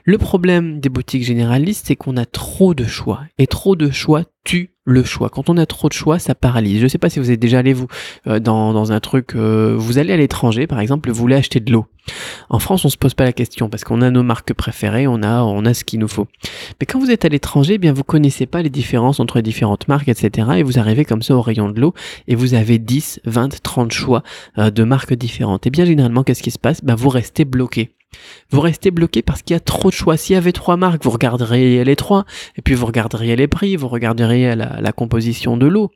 Le 0.04 0.18
problème 0.18 0.80
des 0.80 0.88
boutiques 0.88 1.24
généralistes, 1.24 1.86
c'est 1.86 1.96
qu'on 1.96 2.16
a 2.16 2.24
trop 2.24 2.74
de 2.74 2.84
choix. 2.84 3.20
Et 3.38 3.46
trop 3.46 3.76
de 3.76 3.90
choix 3.90 4.24
tue 4.44 4.70
le 4.84 5.04
choix. 5.04 5.28
Quand 5.28 5.48
on 5.48 5.56
a 5.58 5.66
trop 5.66 5.88
de 5.88 5.92
choix, 5.92 6.18
ça 6.18 6.34
paralyse. 6.34 6.78
Je 6.78 6.84
ne 6.84 6.88
sais 6.88 6.98
pas 6.98 7.08
si 7.08 7.20
vous 7.20 7.30
êtes 7.30 7.38
déjà 7.38 7.60
allé 7.60 7.72
vous 7.72 7.86
euh, 8.26 8.40
dans, 8.40 8.90
un 8.90 9.00
truc, 9.00 9.36
euh, 9.36 9.76
vous 9.78 9.98
allez 9.98 10.12
à 10.12 10.16
l'étranger 10.16 10.66
par 10.66 10.80
exemple, 10.80 11.10
vous 11.10 11.20
voulez 11.20 11.36
acheter 11.36 11.60
de 11.60 11.70
l'eau. 11.70 11.86
En 12.50 12.58
France, 12.58 12.84
on 12.84 12.88
se 12.88 12.96
pose 12.96 13.14
pas 13.14 13.22
la 13.22 13.32
question 13.32 13.68
parce 13.68 13.84
qu'on 13.84 14.02
a 14.02 14.10
nos 14.10 14.24
marques 14.24 14.52
préférées, 14.54 15.06
on 15.06 15.22
a 15.22 15.42
on 15.42 15.64
a 15.64 15.72
ce 15.72 15.84
qu'il 15.84 16.00
nous 16.00 16.08
faut. 16.08 16.26
Mais 16.80 16.86
quand 16.86 16.98
vous 16.98 17.12
êtes 17.12 17.24
à 17.24 17.28
l'étranger, 17.28 17.74
eh 17.74 17.78
bien 17.78 17.92
vous 17.92 18.02
connaissez 18.02 18.46
pas 18.46 18.60
les 18.60 18.70
différences 18.70 19.20
entre 19.20 19.36
les 19.36 19.42
différentes 19.42 19.86
marques, 19.86 20.08
etc. 20.08 20.48
Et 20.56 20.62
vous 20.64 20.80
arrivez 20.80 21.04
comme 21.04 21.22
ça 21.22 21.36
au 21.36 21.42
rayon 21.42 21.68
de 21.68 21.80
l'eau 21.80 21.94
et 22.26 22.34
vous 22.34 22.54
avez 22.54 22.80
10, 22.80 23.20
20, 23.24 23.62
30 23.62 23.92
choix 23.92 24.24
euh, 24.58 24.72
de 24.72 24.82
marques 24.82 25.14
différentes. 25.14 25.31
Et 25.40 25.70
bien 25.70 25.84
généralement, 25.84 26.22
qu'est-ce 26.22 26.42
qui 26.42 26.50
se 26.50 26.58
passe? 26.58 26.82
Ben 26.84 26.94
vous 26.94 27.08
restez 27.08 27.44
bloqué. 27.44 27.94
Vous 28.50 28.60
restez 28.60 28.90
bloqué 28.90 29.22
parce 29.22 29.42
qu'il 29.42 29.54
y 29.54 29.56
a 29.56 29.60
trop 29.60 29.88
de 29.88 29.94
choix. 29.94 30.16
S'il 30.16 30.34
y 30.34 30.36
avait 30.36 30.52
trois 30.52 30.76
marques, 30.76 31.02
vous 31.04 31.10
regarderiez 31.10 31.84
les 31.84 31.96
trois, 31.96 32.24
et 32.56 32.62
puis 32.62 32.74
vous 32.74 32.86
regarderiez 32.86 33.36
les 33.36 33.48
prix, 33.48 33.76
vous 33.76 33.88
regarderiez 33.88 34.54
la 34.54 34.92
composition 34.92 35.56
de 35.56 35.66
l'eau. 35.66 35.90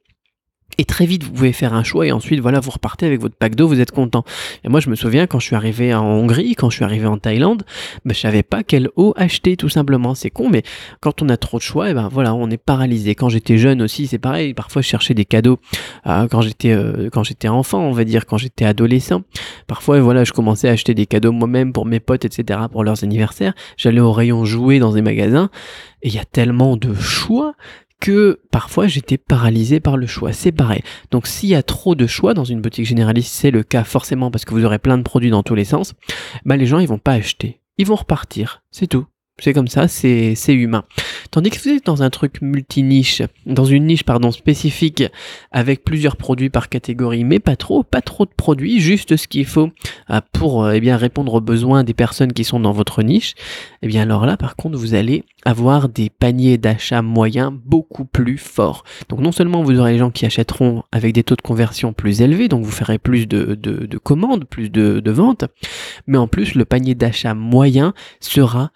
Et 0.79 0.85
très 0.85 1.07
vite, 1.07 1.25
vous 1.25 1.31
pouvez 1.31 1.53
faire 1.53 1.75
un 1.75 1.83
choix 1.83 2.07
et 2.07 2.13
ensuite, 2.13 2.41
voilà, 2.41 2.61
vous 2.61 2.71
repartez 2.71 3.07
avec 3.07 3.21
votre 3.21 3.37
pack 3.37 3.55
d'eau, 3.55 3.67
vous 3.67 3.81
êtes 3.81 3.93
content. 3.93 4.25
Et 4.65 4.69
moi, 4.69 4.81
je 4.81 4.91
me 4.91 4.95
souviens 4.95 5.27
quand 5.27 5.39
je 5.39 5.47
suis 5.47 5.57
arrivé 5.57 5.95
en 5.95 6.05
Hongrie, 6.05 6.55
quand 6.55 6.69
je 6.69 6.77
suis 6.77 6.85
arrivé 6.85 7.07
en 7.07 7.17
Thaïlande, 7.19 7.65
ben, 8.05 8.15
je 8.15 8.21
savais 8.21 8.43
pas 8.43 8.63
quelle 8.63 8.91
eau 8.97 9.15
acheter, 9.17 9.57
tout 9.57 9.69
simplement. 9.69 10.15
C'est 10.15 10.31
con, 10.31 10.51
mais 10.51 10.63
quand 11.01 11.23
on 11.23 11.29
a 11.29 11.37
trop 11.37 11.59
de 11.59 11.63
choix, 11.63 11.91
et 11.91 11.95
ben 11.95 12.09
voilà, 12.13 12.35
on 12.35 12.51
est 12.51 12.59
paralysé. 12.59 13.15
Quand 13.15 13.29
j'étais 13.29 13.57
jeune 13.59 13.81
aussi, 13.81 14.07
c'est 14.07 14.19
pareil. 14.19 14.53
Parfois, 14.53 14.83
je 14.83 14.89
cherchais 14.89 15.15
des 15.15 15.25
cadeaux 15.25 15.59
euh, 16.07 16.29
quand 16.29 16.43
j'étais 16.43 16.73
euh, 16.73 17.09
quand 17.11 17.25
j'étais 17.25 17.49
enfant, 17.49 17.81
on 17.81 17.93
va 17.93 18.05
dire, 18.05 18.27
quand 18.27 18.37
j'étais 18.37 18.65
adolescent. 18.65 19.23
Parfois, 19.67 20.01
voilà, 20.01 20.25
je 20.25 20.33
commençais 20.33 20.69
à 20.69 20.73
acheter 20.73 20.95
des 20.95 21.07
cadeaux 21.07 21.33
moi-même 21.33 21.73
pour 21.73 21.87
mes 21.87 22.01
potes, 22.01 22.25
etc., 22.25 22.61
pour 22.71 22.85
leurs 22.85 23.03
anniversaires. 23.03 23.55
J'allais 23.77 24.01
au 24.01 24.13
rayon 24.13 24.45
jouer 24.45 24.79
dans 24.79 24.93
des 24.93 25.03
magasins 25.03 25.51
et 26.03 26.09
il 26.09 26.15
y 26.15 26.19
a 26.19 26.25
tellement 26.25 26.77
de 26.77 26.95
choix 26.95 27.55
que 28.01 28.41
parfois 28.51 28.87
j'étais 28.87 29.19
paralysé 29.19 29.81
par 29.81 29.97
le 29.97 30.07
choix. 30.07 30.33
C'est 30.33 30.53
pareil. 30.53 30.83
Donc 31.11 31.27
s'il 31.27 31.49
y 31.49 31.55
a 31.55 31.63
trop 31.63 31.95
de 31.95 32.07
choix 32.07 32.35
dans 32.35 32.45
une 32.45 32.61
boutique 32.61 32.87
généraliste, 32.87 33.33
c'est 33.33 33.51
le 33.51 33.63
cas 33.63 33.85
forcément 33.85 34.31
parce 34.31 34.45
que 34.45 34.55
vous 34.55 34.65
aurez 34.65 34.79
plein 34.79 34.99
de 34.99 35.03
produits 35.03 35.31
dans 35.31 35.43
tous 35.43 35.55
les 35.55 35.65
sens, 35.65 35.95
bah 36.45 36.57
les 36.57 36.67
gens 36.67 36.79
ils 36.79 36.89
vont 36.89 36.99
pas 36.99 37.13
acheter. 37.13 37.61
Ils 37.79 37.87
vont 37.87 37.97
repartir. 37.97 38.63
C'est 38.71 38.87
tout. 38.87 39.07
C'est 39.39 39.53
comme 39.53 39.69
ça, 39.69 39.87
c'est 39.87 40.35
humain. 40.49 40.85
Tandis 41.31 41.51
que 41.51 41.59
vous 41.61 41.69
êtes 41.69 41.85
dans 41.85 42.03
un 42.03 42.09
truc 42.09 42.41
multi-niche, 42.41 43.21
dans 43.45 43.67
une 43.67 43.85
niche 43.85 44.03
pardon 44.03 44.31
spécifique 44.31 45.05
avec 45.53 45.85
plusieurs 45.85 46.17
produits 46.17 46.49
par 46.49 46.71
catégorie, 46.71 47.23
mais 47.23 47.39
pas 47.39 47.55
trop, 47.55 47.83
pas 47.83 48.01
trop 48.01 48.25
de 48.25 48.31
produits, 48.35 48.81
juste 48.81 49.19
ce 49.19 49.29
qu'il 49.29 49.45
faut 49.45 49.69
euh, 50.09 50.23
pour 50.33 50.65
euh, 50.65 50.73
eh 50.73 50.81
bien 50.81 50.97
répondre 50.97 51.35
aux 51.35 51.43
besoins 51.43 51.85
des 51.85 51.93
personnes 51.93 52.33
qui 52.33 52.45
sont 52.45 52.61
dans 52.61 52.73
votre 52.73 53.03
niche. 53.03 53.35
Eh 53.83 53.89
bien 53.89 54.03
alors 54.03 54.25
là, 54.25 54.39
par 54.39 54.57
contre, 54.57 54.79
vous 54.79 54.95
allez 54.95 55.23
avoir 55.45 55.91
des 55.91 56.09
paniers 56.09 56.57
d'achat 56.57 57.03
moyens 57.03 57.53
beaucoup 57.53 58.07
plus 58.07 58.39
forts. 58.39 58.85
Donc 59.11 59.21
non 59.21 59.33
seulement 59.33 59.63
vous 59.63 59.79
aurez 59.79 59.93
les 59.93 59.99
gens 59.99 60.11
qui 60.11 60.25
achèteront 60.25 60.83
avec 60.93 61.13
des 61.13 61.25
taux 61.25 61.37
de 61.37 61.43
conversion 61.43 61.93
plus 61.93 62.23
élevés, 62.23 62.49
donc 62.49 62.65
vous 62.65 62.71
ferez 62.71 62.99
plus 62.99 63.27
de, 63.27 63.55
de, 63.55 63.99
commandes, 63.99 64.47
plus 64.47 64.71
de, 64.71 65.01
de 65.01 65.11
ventes, 65.11 65.45
mais 66.07 66.17
en 66.17 66.27
plus 66.27 66.55
le 66.55 66.65
panier 66.65 66.95
d'achat 66.95 67.35
moyen 67.35 67.93
sera 68.21 68.71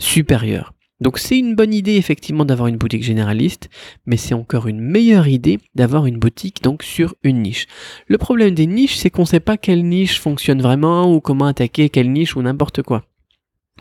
supérieur. 0.00 0.72
Donc 1.00 1.18
c'est 1.18 1.38
une 1.38 1.54
bonne 1.54 1.72
idée 1.72 1.94
effectivement 1.94 2.44
d'avoir 2.44 2.68
une 2.68 2.76
boutique 2.76 3.02
généraliste, 3.02 3.70
mais 4.04 4.18
c'est 4.18 4.34
encore 4.34 4.66
une 4.66 4.80
meilleure 4.80 5.28
idée 5.28 5.58
d'avoir 5.74 6.06
une 6.06 6.18
boutique 6.18 6.62
donc 6.62 6.82
sur 6.82 7.14
une 7.22 7.42
niche. 7.42 7.66
Le 8.06 8.18
problème 8.18 8.54
des 8.54 8.66
niches, 8.66 8.96
c'est 8.96 9.08
qu'on 9.08 9.22
ne 9.22 9.26
sait 9.26 9.40
pas 9.40 9.56
quelle 9.56 9.84
niche 9.84 10.20
fonctionne 10.20 10.60
vraiment 10.60 11.14
ou 11.14 11.20
comment 11.20 11.46
attaquer 11.46 11.88
quelle 11.88 12.12
niche 12.12 12.36
ou 12.36 12.42
n'importe 12.42 12.82
quoi. 12.82 13.04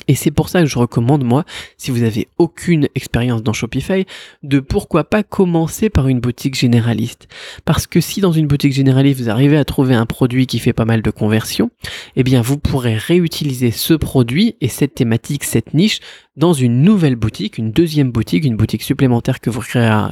Et 0.08 0.16
c'est 0.16 0.32
pour 0.32 0.50
ça 0.50 0.62
que 0.62 0.66
je 0.66 0.78
recommande, 0.78 1.24
moi, 1.24 1.46
si 1.78 1.92
vous 1.92 2.04
avez 2.04 2.28
aucune 2.38 2.88
expérience 2.96 3.44
dans 3.44 3.54
Shopify, 3.54 4.06
de 4.44 4.60
pourquoi 4.60 5.04
pas 5.04 5.24
commencer 5.24 5.90
par 5.90 6.08
une 6.08 6.20
boutique 6.20 6.56
généraliste. 6.56 7.28
Parce 7.66 7.86
que 7.86 8.02
si 8.02 8.22
dans 8.22 8.32
une 8.32 8.48
boutique 8.48 8.74
généraliste, 8.74 9.20
vous 9.20 9.30
arrivez 9.30 9.58
à 9.58 9.66
trouver 9.66 9.96
un 9.96 10.06
produit 10.06 10.48
qui 10.48 10.60
fait 10.60 10.74
pas 10.74 10.86
mal 10.86 11.02
de 11.02 11.12
conversions, 11.12 11.70
eh 12.16 12.24
bien, 12.24 12.42
vous 12.42 12.58
pourrez 12.58 12.96
réutiliser 12.96 13.72
ce 13.72 13.94
produit 13.94 14.56
et 14.62 14.68
cette 14.68 14.96
thématique, 14.96 15.44
cette 15.44 15.74
niche, 15.74 16.00
dans 16.36 16.54
une 16.54 16.82
nouvelle 16.82 17.16
boutique, 17.16 17.58
une 17.58 17.72
deuxième 17.72 18.12
boutique, 18.12 18.46
une 18.46 18.56
boutique 18.56 18.84
supplémentaire 18.84 19.42
que 19.42 19.50
vous 19.50 19.62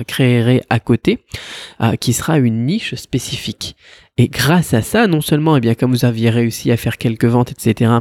créerez 0.07 0.61
à 0.69 0.79
côté, 0.79 1.19
euh, 1.81 1.95
qui 1.95 2.13
sera 2.13 2.37
une 2.37 2.65
niche 2.65 2.95
spécifique. 2.95 3.75
Et 4.17 4.29
grâce 4.29 4.73
à 4.73 4.81
ça, 4.81 5.05
non 5.05 5.21
seulement, 5.21 5.57
eh 5.57 5.59
bien, 5.59 5.75
comme 5.75 5.91
vous 5.91 6.03
aviez 6.03 6.31
réussi 6.31 6.71
à 6.71 6.77
faire 6.77 6.97
quelques 6.97 7.25
ventes, 7.25 7.51
etc., 7.51 7.91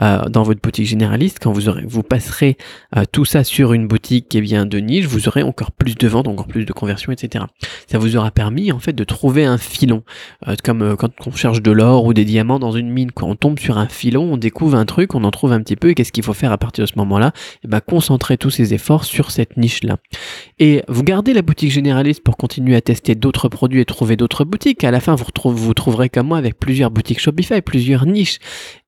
euh, 0.00 0.28
dans 0.28 0.42
votre 0.42 0.60
boutique 0.60 0.86
généraliste, 0.86 1.38
quand 1.40 1.52
vous 1.52 1.68
aurez, 1.68 1.84
vous 1.86 2.02
passerez 2.02 2.56
euh, 2.96 3.04
tout 3.10 3.24
ça 3.24 3.44
sur 3.44 3.72
une 3.72 3.86
boutique, 3.86 4.34
eh 4.34 4.40
bien, 4.40 4.66
de 4.66 4.78
niche, 4.78 5.06
vous 5.06 5.28
aurez 5.28 5.44
encore 5.44 5.70
plus 5.70 5.94
de 5.94 6.08
ventes, 6.08 6.26
encore 6.26 6.48
plus 6.48 6.64
de 6.64 6.72
conversions, 6.72 7.12
etc. 7.12 7.44
Ça 7.86 7.98
vous 7.98 8.16
aura 8.16 8.32
permis, 8.32 8.72
en 8.72 8.80
fait, 8.80 8.94
de 8.94 9.04
trouver 9.04 9.44
un 9.44 9.58
filon, 9.58 10.02
euh, 10.48 10.56
comme 10.64 10.96
quand 10.96 11.12
on 11.26 11.30
cherche 11.30 11.62
de 11.62 11.70
l'or 11.70 12.04
ou 12.04 12.14
des 12.14 12.24
diamants 12.24 12.58
dans 12.58 12.72
une 12.72 12.90
mine, 12.90 13.12
quand 13.12 13.28
on 13.28 13.36
tombe 13.36 13.60
sur 13.60 13.78
un 13.78 13.88
filon, 13.88 14.32
on 14.32 14.36
découvre 14.36 14.76
un 14.76 14.86
truc, 14.86 15.14
on 15.14 15.22
en 15.22 15.30
trouve 15.30 15.52
un 15.52 15.60
petit 15.60 15.76
peu, 15.76 15.90
et 15.90 15.94
qu'est-ce 15.94 16.12
qu'il 16.12 16.24
faut 16.24 16.34
faire 16.34 16.50
à 16.50 16.58
partir 16.58 16.84
de 16.84 16.90
ce 16.90 16.94
moment-là? 16.96 17.32
Eh 17.64 17.68
ben, 17.68 17.80
concentrer 17.80 18.38
tous 18.38 18.50
ses 18.50 18.74
efforts 18.74 19.04
sur 19.04 19.30
cette 19.30 19.56
niche-là. 19.56 19.98
Et 20.58 20.82
vous 20.88 21.04
gardez 21.04 21.32
la 21.32 21.42
boutique 21.42 21.70
généraliste 21.70 22.24
pour 22.24 22.36
continuer 22.36 22.74
à 22.74 22.80
tester 22.80 23.14
d'autres 23.14 23.48
produits 23.48 23.80
et 23.80 23.84
trouver 23.84 24.16
d'autres 24.16 24.44
boutiques. 24.44 24.82
À 24.82 24.90
la 24.90 24.98
fin, 24.98 25.14
vous 25.14 25.24
retrouvez 25.24 25.59
vous 25.60 25.74
trouverez 25.74 26.08
comme 26.08 26.28
moi 26.28 26.38
avec 26.38 26.58
plusieurs 26.58 26.90
boutiques 26.90 27.20
Shopify, 27.20 27.60
plusieurs 27.60 28.06
niches, 28.06 28.38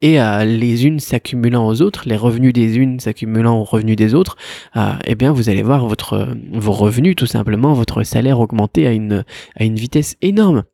et 0.01 0.21
euh, 0.21 0.45
les 0.45 0.87
unes 0.87 1.01
s'accumulant 1.01 1.67
aux 1.67 1.83
autres, 1.83 2.03
les 2.07 2.17
revenus 2.17 2.53
des 2.53 2.79
unes 2.79 3.01
s'accumulant 3.01 3.59
aux 3.59 3.65
revenus 3.65 3.97
des 3.97 4.15
autres, 4.15 4.37
euh, 4.77 4.93
eh 5.05 5.15
bien 5.15 5.33
vous 5.33 5.49
allez 5.49 5.63
voir 5.63 5.87
votre, 5.87 6.37
vos 6.53 6.73
revenus, 6.73 7.17
tout 7.17 7.27
simplement, 7.27 7.73
votre 7.73 8.03
salaire 8.03 8.41
augmenter 8.41 8.87
à 8.87 8.93
une, 8.93 9.25
à 9.57 9.65
une 9.65 9.77
vitesse 9.77 10.17
énorme 10.23 10.65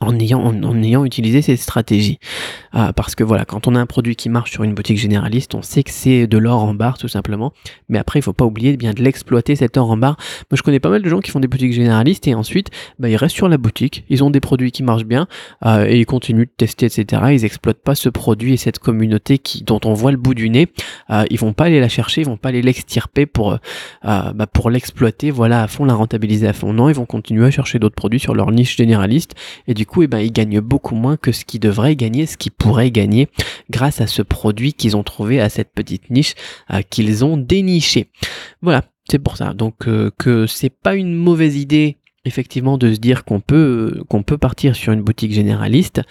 en 0.00 0.18
ayant, 0.18 0.40
en, 0.42 0.82
ayant 0.82 1.04
utilisé 1.04 1.42
ces 1.42 1.56
stratégies. 1.56 2.18
Ah, 2.72 2.92
parce 2.92 3.14
que 3.14 3.24
voilà, 3.24 3.44
quand 3.44 3.66
on 3.66 3.74
a 3.74 3.80
un 3.80 3.86
produit 3.86 4.16
qui 4.16 4.28
marche 4.28 4.52
sur 4.52 4.62
une 4.62 4.74
boutique 4.74 4.98
généraliste, 4.98 5.54
on 5.54 5.62
sait 5.62 5.82
que 5.82 5.90
c'est 5.90 6.26
de 6.26 6.38
l'or 6.38 6.64
en 6.64 6.74
barre 6.74 6.98
tout 6.98 7.08
simplement. 7.08 7.52
Mais 7.88 7.98
après, 7.98 8.18
il 8.18 8.22
faut 8.22 8.32
pas 8.32 8.44
oublier 8.44 8.76
bien 8.76 8.92
de 8.92 9.02
l'exploiter 9.02 9.56
cet 9.56 9.76
or 9.76 9.90
en 9.90 9.96
barre. 9.96 10.16
Moi, 10.50 10.56
je 10.56 10.62
connais 10.62 10.80
pas 10.80 10.90
mal 10.90 11.02
de 11.02 11.08
gens 11.08 11.20
qui 11.20 11.30
font 11.30 11.40
des 11.40 11.48
boutiques 11.48 11.72
généralistes 11.72 12.26
et 12.28 12.34
ensuite, 12.34 12.70
bah, 12.98 13.08
ils 13.08 13.16
restent 13.16 13.34
sur 13.34 13.48
la 13.48 13.58
boutique, 13.58 14.04
ils 14.08 14.22
ont 14.22 14.30
des 14.30 14.40
produits 14.40 14.70
qui 14.70 14.82
marchent 14.82 15.04
bien 15.04 15.26
euh, 15.64 15.86
et 15.86 15.98
ils 15.98 16.06
continuent 16.06 16.44
de 16.44 16.50
tester, 16.56 16.86
etc. 16.86 17.22
Ils 17.32 17.44
exploitent 17.44 17.82
pas 17.82 17.94
ce 17.94 18.08
produit 18.08 18.54
et 18.54 18.56
cette 18.56 18.78
communauté 18.78 19.38
qui, 19.38 19.62
dont 19.62 19.80
on 19.84 19.94
voit 19.94 20.12
le 20.12 20.16
bout 20.16 20.34
du 20.34 20.50
nez. 20.50 20.68
Euh, 21.10 21.24
ils 21.30 21.38
vont 21.38 21.52
pas 21.52 21.64
aller 21.64 21.80
la 21.80 21.88
chercher, 21.88 22.22
ils 22.22 22.26
vont 22.26 22.36
pas 22.36 22.50
aller 22.50 22.62
l'extirper 22.62 23.26
pour, 23.26 23.52
euh, 23.52 23.58
bah, 24.02 24.46
pour 24.46 24.70
l'exploiter, 24.70 25.30
voilà, 25.30 25.62
à 25.62 25.68
fond, 25.68 25.84
la 25.84 25.94
rentabiliser 25.94 26.46
à 26.46 26.52
fond. 26.52 26.72
Non, 26.72 26.88
ils 26.88 26.94
vont 26.94 27.06
continuer 27.06 27.46
à 27.46 27.50
chercher 27.50 27.78
d'autres 27.78 27.94
produits 27.94 28.20
sur 28.20 28.34
leur 28.34 28.50
niche 28.52 28.76
généraliste 28.76 29.34
du 29.80 29.86
coup, 29.86 30.02
eh 30.02 30.08
ben, 30.08 30.18
ils 30.18 30.30
gagnent 30.30 30.60
beaucoup 30.60 30.94
moins 30.94 31.16
que 31.16 31.32
ce 31.32 31.46
qu'ils 31.46 31.58
devraient 31.58 31.96
gagner, 31.96 32.26
ce 32.26 32.36
qu'ils 32.36 32.52
pourraient 32.52 32.90
gagner 32.90 33.28
grâce 33.70 34.02
à 34.02 34.06
ce 34.06 34.20
produit 34.20 34.74
qu'ils 34.74 34.94
ont 34.94 35.02
trouvé 35.02 35.40
à 35.40 35.48
cette 35.48 35.72
petite 35.72 36.10
niche 36.10 36.34
euh, 36.70 36.82
qu'ils 36.82 37.24
ont 37.24 37.38
déniché. 37.38 38.10
Voilà, 38.60 38.84
c'est 39.10 39.18
pour 39.18 39.38
ça. 39.38 39.54
Donc 39.54 39.88
euh, 39.88 40.10
que 40.18 40.46
c'est 40.46 40.68
pas 40.68 40.96
une 40.96 41.14
mauvaise 41.14 41.56
idée 41.56 41.96
effectivement 42.26 42.76
de 42.76 42.92
se 42.92 42.98
dire 42.98 43.24
qu'on 43.24 43.40
peut 43.40 44.04
qu'on 44.10 44.22
peut 44.22 44.36
partir 44.36 44.76
sur 44.76 44.92
une 44.92 45.00
boutique 45.00 45.32
généraliste, 45.32 46.02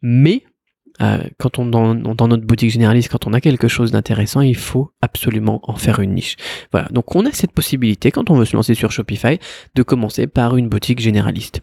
mais 0.00 0.44
euh, 1.02 1.18
quand 1.38 1.58
on 1.58 1.66
dans, 1.66 1.94
dans, 1.94 2.28
notre 2.28 2.46
boutique 2.46 2.70
généraliste, 2.70 3.10
quand 3.10 3.26
on 3.26 3.34
a 3.34 3.42
quelque 3.42 3.68
chose 3.68 3.92
d'intéressant, 3.92 4.40
il 4.40 4.56
faut 4.56 4.90
absolument 5.02 5.60
en 5.64 5.76
faire 5.76 6.00
une 6.00 6.14
niche. 6.14 6.36
Voilà, 6.72 6.88
donc 6.88 7.14
on 7.14 7.26
a 7.26 7.32
cette 7.32 7.52
possibilité 7.52 8.10
quand 8.10 8.30
on 8.30 8.36
veut 8.36 8.46
se 8.46 8.56
lancer 8.56 8.72
sur 8.72 8.90
Shopify 8.90 9.38
de 9.74 9.82
commencer 9.82 10.26
par 10.26 10.56
une 10.56 10.70
boutique 10.70 11.00
généraliste. 11.00 11.60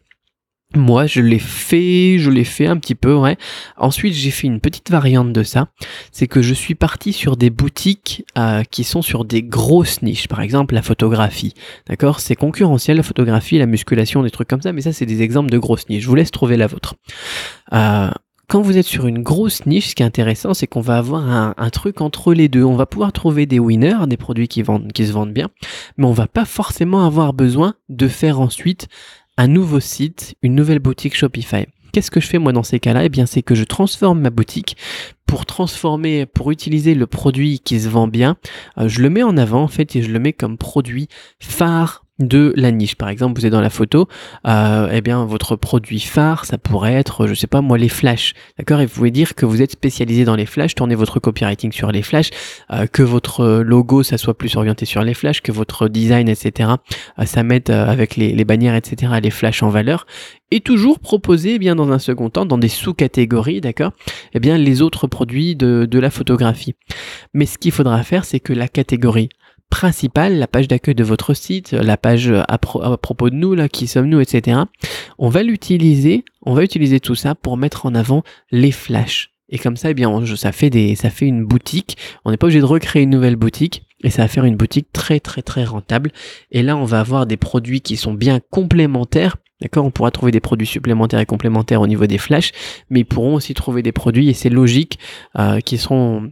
Moi, 0.75 1.05
je 1.05 1.21
l'ai 1.21 1.39
fait, 1.39 2.17
je 2.19 2.29
l'ai 2.29 2.43
fait 2.43 2.67
un 2.67 2.77
petit 2.77 2.95
peu, 2.95 3.13
ouais. 3.13 3.37
Ensuite, 3.77 4.13
j'ai 4.13 4.31
fait 4.31 4.47
une 4.47 4.59
petite 4.59 4.91
variante 4.91 5.33
de 5.33 5.43
ça. 5.43 5.67
C'est 6.11 6.27
que 6.27 6.41
je 6.41 6.53
suis 6.53 6.75
parti 6.75 7.13
sur 7.13 7.37
des 7.37 7.49
boutiques 7.49 8.25
euh, 8.37 8.63
qui 8.63 8.83
sont 8.83 9.01
sur 9.01 9.25
des 9.25 9.43
grosses 9.43 10.01
niches. 10.01 10.27
Par 10.27 10.41
exemple, 10.41 10.75
la 10.75 10.81
photographie. 10.81 11.53
D'accord? 11.87 12.19
C'est 12.19 12.35
concurrentiel, 12.35 12.97
la 12.97 13.03
photographie, 13.03 13.57
la 13.57 13.65
musculation, 13.65 14.23
des 14.23 14.31
trucs 14.31 14.47
comme 14.47 14.61
ça. 14.61 14.73
Mais 14.73 14.81
ça, 14.81 14.93
c'est 14.93 15.05
des 15.05 15.21
exemples 15.21 15.49
de 15.49 15.57
grosses 15.57 15.87
niches. 15.89 16.03
Je 16.03 16.07
vous 16.07 16.15
laisse 16.15 16.31
trouver 16.31 16.57
la 16.57 16.67
vôtre. 16.67 16.95
Euh, 17.73 18.09
quand 18.47 18.61
vous 18.61 18.77
êtes 18.77 18.85
sur 18.85 19.07
une 19.07 19.23
grosse 19.23 19.65
niche, 19.65 19.89
ce 19.89 19.95
qui 19.95 20.03
est 20.03 20.05
intéressant, 20.05 20.53
c'est 20.53 20.67
qu'on 20.67 20.81
va 20.81 20.97
avoir 20.97 21.27
un, 21.57 21.69
truc 21.71 22.01
entre 22.01 22.33
les 22.33 22.47
deux. 22.47 22.63
On 22.63 22.75
va 22.75 22.85
pouvoir 22.85 23.11
trouver 23.11 23.45
des 23.45 23.59
winners, 23.59 24.07
des 24.07 24.17
produits 24.17 24.47
qui, 24.47 24.61
vendent, 24.61 24.91
qui 24.91 25.07
se 25.07 25.11
vendent 25.11 25.33
bien, 25.33 25.49
mais 25.97 26.05
on 26.05 26.11
va 26.11 26.27
pas 26.27 26.45
forcément 26.45 27.05
avoir 27.05 27.33
besoin 27.33 27.73
de 27.89 28.07
faire 28.07 28.39
ensuite 28.39 28.87
un 29.37 29.47
nouveau 29.47 29.79
site, 29.79 30.35
une 30.41 30.55
nouvelle 30.55 30.79
boutique 30.79 31.15
Shopify. 31.15 31.65
Qu'est-ce 31.91 32.11
que 32.11 32.19
je 32.19 32.27
fais 32.27 32.39
moi 32.39 32.51
dans 32.51 32.63
ces 32.63 32.79
cas-là? 32.79 33.05
Eh 33.05 33.09
bien, 33.09 33.25
c'est 33.25 33.41
que 33.41 33.55
je 33.55 33.63
transforme 33.63 34.19
ma 34.19 34.29
boutique 34.29 34.75
pour 35.25 35.45
transformer, 35.45 36.25
pour 36.25 36.51
utiliser 36.51 36.93
le 36.93 37.07
produit 37.07 37.59
qui 37.59 37.79
se 37.79 37.89
vend 37.89 38.07
bien. 38.07 38.37
Euh, 38.77 38.87
je 38.87 39.01
le 39.01 39.09
mets 39.09 39.23
en 39.23 39.37
avant 39.37 39.63
en 39.63 39.67
fait 39.67 39.95
et 39.95 40.01
je 40.01 40.11
le 40.11 40.19
mets 40.19 40.33
comme 40.33 40.57
produit 40.57 41.07
phare 41.39 42.04
de 42.19 42.53
la 42.55 42.71
niche. 42.71 42.95
Par 42.95 43.09
exemple, 43.09 43.39
vous 43.39 43.45
êtes 43.45 43.51
dans 43.51 43.61
la 43.61 43.69
photo, 43.69 44.07
euh, 44.47 44.89
eh 44.91 45.01
bien 45.01 45.25
votre 45.25 45.55
produit 45.55 45.99
phare, 45.99 46.45
ça 46.45 46.57
pourrait 46.57 46.93
être, 46.93 47.27
je 47.27 47.33
sais 47.33 47.47
pas 47.47 47.61
moi, 47.61 47.77
les 47.77 47.89
flashs, 47.89 48.33
d'accord? 48.57 48.79
Et 48.79 48.85
vous 48.85 48.93
pouvez 48.93 49.11
dire 49.11 49.35
que 49.35 49.45
vous 49.45 49.61
êtes 49.61 49.71
spécialisé 49.71 50.23
dans 50.23 50.35
les 50.35 50.45
flashs, 50.45 50.75
tournez 50.75 50.95
votre 50.95 51.19
copywriting 51.19 51.71
sur 51.71 51.91
les 51.91 52.01
flashs, 52.01 52.29
euh, 52.71 52.87
que 52.87 53.03
votre 53.03 53.61
logo 53.61 54.03
ça 54.03 54.17
soit 54.17 54.37
plus 54.37 54.55
orienté 54.55 54.85
sur 54.85 55.03
les 55.03 55.13
flashs, 55.13 55.41
que 55.41 55.51
votre 55.51 55.89
design, 55.89 56.29
etc. 56.29 56.69
Euh, 57.19 57.25
ça 57.25 57.43
mette 57.43 57.69
euh, 57.69 57.85
avec 57.87 58.15
les, 58.15 58.45
bannières, 58.45 58.75
etc. 58.75 59.13
les 59.21 59.31
flashs 59.31 59.61
en 59.61 59.69
valeur, 59.69 60.05
et 60.51 60.61
toujours 60.61 60.99
proposer, 60.99 61.55
eh 61.55 61.59
bien 61.59 61.75
dans 61.75 61.91
un 61.91 61.99
second 61.99 62.29
temps, 62.29 62.45
dans 62.45 62.57
des 62.57 62.69
sous-catégories, 62.69 63.59
d'accord 63.59 63.91
Eh 64.33 64.39
bien 64.39 64.57
les 64.57 64.81
autres 64.81 65.07
produits 65.07 65.55
de 65.55 65.99
la 65.99 66.09
photographie. 66.09 66.75
Mais 67.33 67.45
ce 67.45 67.57
qu'il 67.57 67.71
faudra 67.71 68.01
faire, 68.03 68.23
c'est 68.23 68.39
que 68.39 68.53
la 68.53 68.67
catégorie 68.67 69.29
principale, 69.69 70.37
la 70.37 70.47
page 70.47 70.67
d'accueil 70.67 70.95
de 70.95 71.03
votre 71.03 71.33
site, 71.33 71.71
la 71.71 71.97
page 71.97 72.31
à, 72.47 72.57
propos 72.57 73.29
de 73.29 73.35
nous, 73.35 73.55
là, 73.55 73.67
qui 73.69 73.87
sommes-nous, 73.87 74.21
etc. 74.21 74.59
On 75.17 75.29
va 75.29 75.43
l'utiliser, 75.43 76.23
on 76.43 76.53
va 76.53 76.63
utiliser 76.63 76.99
tout 76.99 77.15
ça 77.15 77.35
pour 77.35 77.57
mettre 77.57 77.85
en 77.85 77.95
avant 77.95 78.23
les 78.51 78.71
flashs. 78.71 79.31
Et 79.49 79.59
comme 79.59 79.77
ça, 79.77 79.91
eh 79.91 79.93
bien, 79.93 80.25
ça 80.35 80.51
fait 80.51 80.69
des, 80.69 80.95
ça 80.95 81.09
fait 81.09 81.27
une 81.27 81.45
boutique. 81.45 81.97
On 82.23 82.31
n'est 82.31 82.37
pas 82.37 82.47
obligé 82.47 82.59
de 82.59 82.65
recréer 82.65 83.03
une 83.03 83.11
nouvelle 83.11 83.35
boutique. 83.35 83.83
Et 84.03 84.09
ça 84.09 84.23
va 84.23 84.27
faire 84.27 84.45
une 84.45 84.55
boutique 84.55 84.87
très, 84.91 85.19
très, 85.19 85.41
très 85.41 85.63
rentable. 85.63 86.11
Et 86.51 86.61
là, 86.61 86.77
on 86.77 86.83
va 86.83 86.99
avoir 86.99 87.25
des 87.25 87.37
produits 87.37 87.81
qui 87.81 87.97
sont 87.97 88.13
bien 88.13 88.39
complémentaires. 88.51 89.37
D'accord 89.61 89.85
On 89.85 89.91
pourra 89.91 90.11
trouver 90.11 90.31
des 90.31 90.39
produits 90.39 90.67
supplémentaires 90.67 91.19
et 91.19 91.25
complémentaires 91.25 91.81
au 91.81 91.87
niveau 91.87 92.05
des 92.05 92.17
flashs. 92.17 92.51
Mais 92.89 93.01
ils 93.01 93.05
pourront 93.05 93.35
aussi 93.35 93.53
trouver 93.53 93.81
des 93.81 93.91
produits, 93.91 94.29
et 94.29 94.33
c'est 94.33 94.49
logique, 94.49 94.99
euh, 95.39 95.59
qui 95.59 95.77
seront 95.77 96.31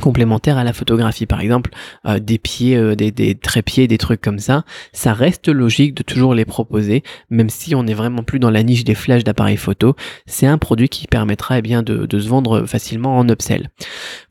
complémentaires 0.00 0.58
à 0.58 0.64
la 0.64 0.72
photographie, 0.72 1.26
par 1.26 1.40
exemple 1.40 1.70
euh, 2.06 2.18
des 2.18 2.38
pieds, 2.38 2.76
euh, 2.76 2.94
des, 2.94 3.34
trépieds, 3.34 3.86
des 3.86 3.98
trucs 3.98 4.20
comme 4.20 4.38
ça, 4.38 4.64
ça 4.92 5.12
reste 5.12 5.48
logique 5.48 5.94
de 5.94 6.02
toujours 6.02 6.34
les 6.34 6.44
proposer, 6.44 7.02
même 7.30 7.50
si 7.50 7.74
on 7.74 7.82
n'est 7.82 7.94
vraiment 7.94 8.22
plus 8.22 8.38
dans 8.38 8.50
la 8.50 8.62
niche 8.62 8.84
des 8.84 8.94
flashs 8.94 9.24
d'appareils 9.24 9.56
photo. 9.56 9.94
C'est 10.26 10.46
un 10.46 10.58
produit 10.58 10.88
qui 10.88 11.06
permettra 11.06 11.58
eh 11.58 11.62
bien 11.62 11.82
de, 11.82 12.06
de, 12.06 12.20
se 12.20 12.28
vendre 12.28 12.66
facilement 12.66 13.18
en 13.18 13.28
upsell. 13.28 13.70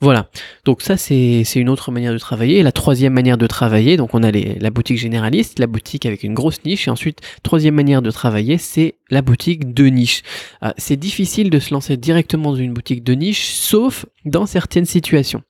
Voilà. 0.01 0.29
Donc 0.65 0.81
ça 0.81 0.97
c'est 0.97 1.43
une 1.55 1.69
autre 1.69 1.91
manière 1.91 2.13
de 2.13 2.19
travailler. 2.19 2.63
la 2.63 2.71
troisième 2.71 3.13
manière 3.13 3.37
de 3.37 3.47
travailler, 3.47 3.97
donc 3.97 4.13
on 4.13 4.23
a 4.23 4.31
les, 4.31 4.57
la 4.59 4.69
boutique 4.69 4.97
généraliste, 4.97 5.59
la 5.59 5.67
boutique 5.67 6.05
avec 6.05 6.23
une 6.23 6.33
grosse 6.33 6.63
niche, 6.65 6.87
et 6.87 6.91
ensuite 6.91 7.19
troisième 7.43 7.75
manière 7.75 8.01
de 8.01 8.11
travailler, 8.11 8.57
c'est 8.57 8.95
la 9.09 9.21
boutique 9.21 9.73
de 9.73 9.85
niche. 9.85 10.23
Euh, 10.63 10.71
c'est 10.77 10.97
difficile 10.97 11.49
de 11.49 11.59
se 11.59 11.73
lancer 11.73 11.97
directement 11.97 12.51
dans 12.51 12.55
une 12.55 12.73
boutique 12.73 13.03
de 13.03 13.13
niche, 13.13 13.49
sauf 13.53 14.05
dans 14.25 14.45
certaines 14.45 14.85
situations. 14.85 15.41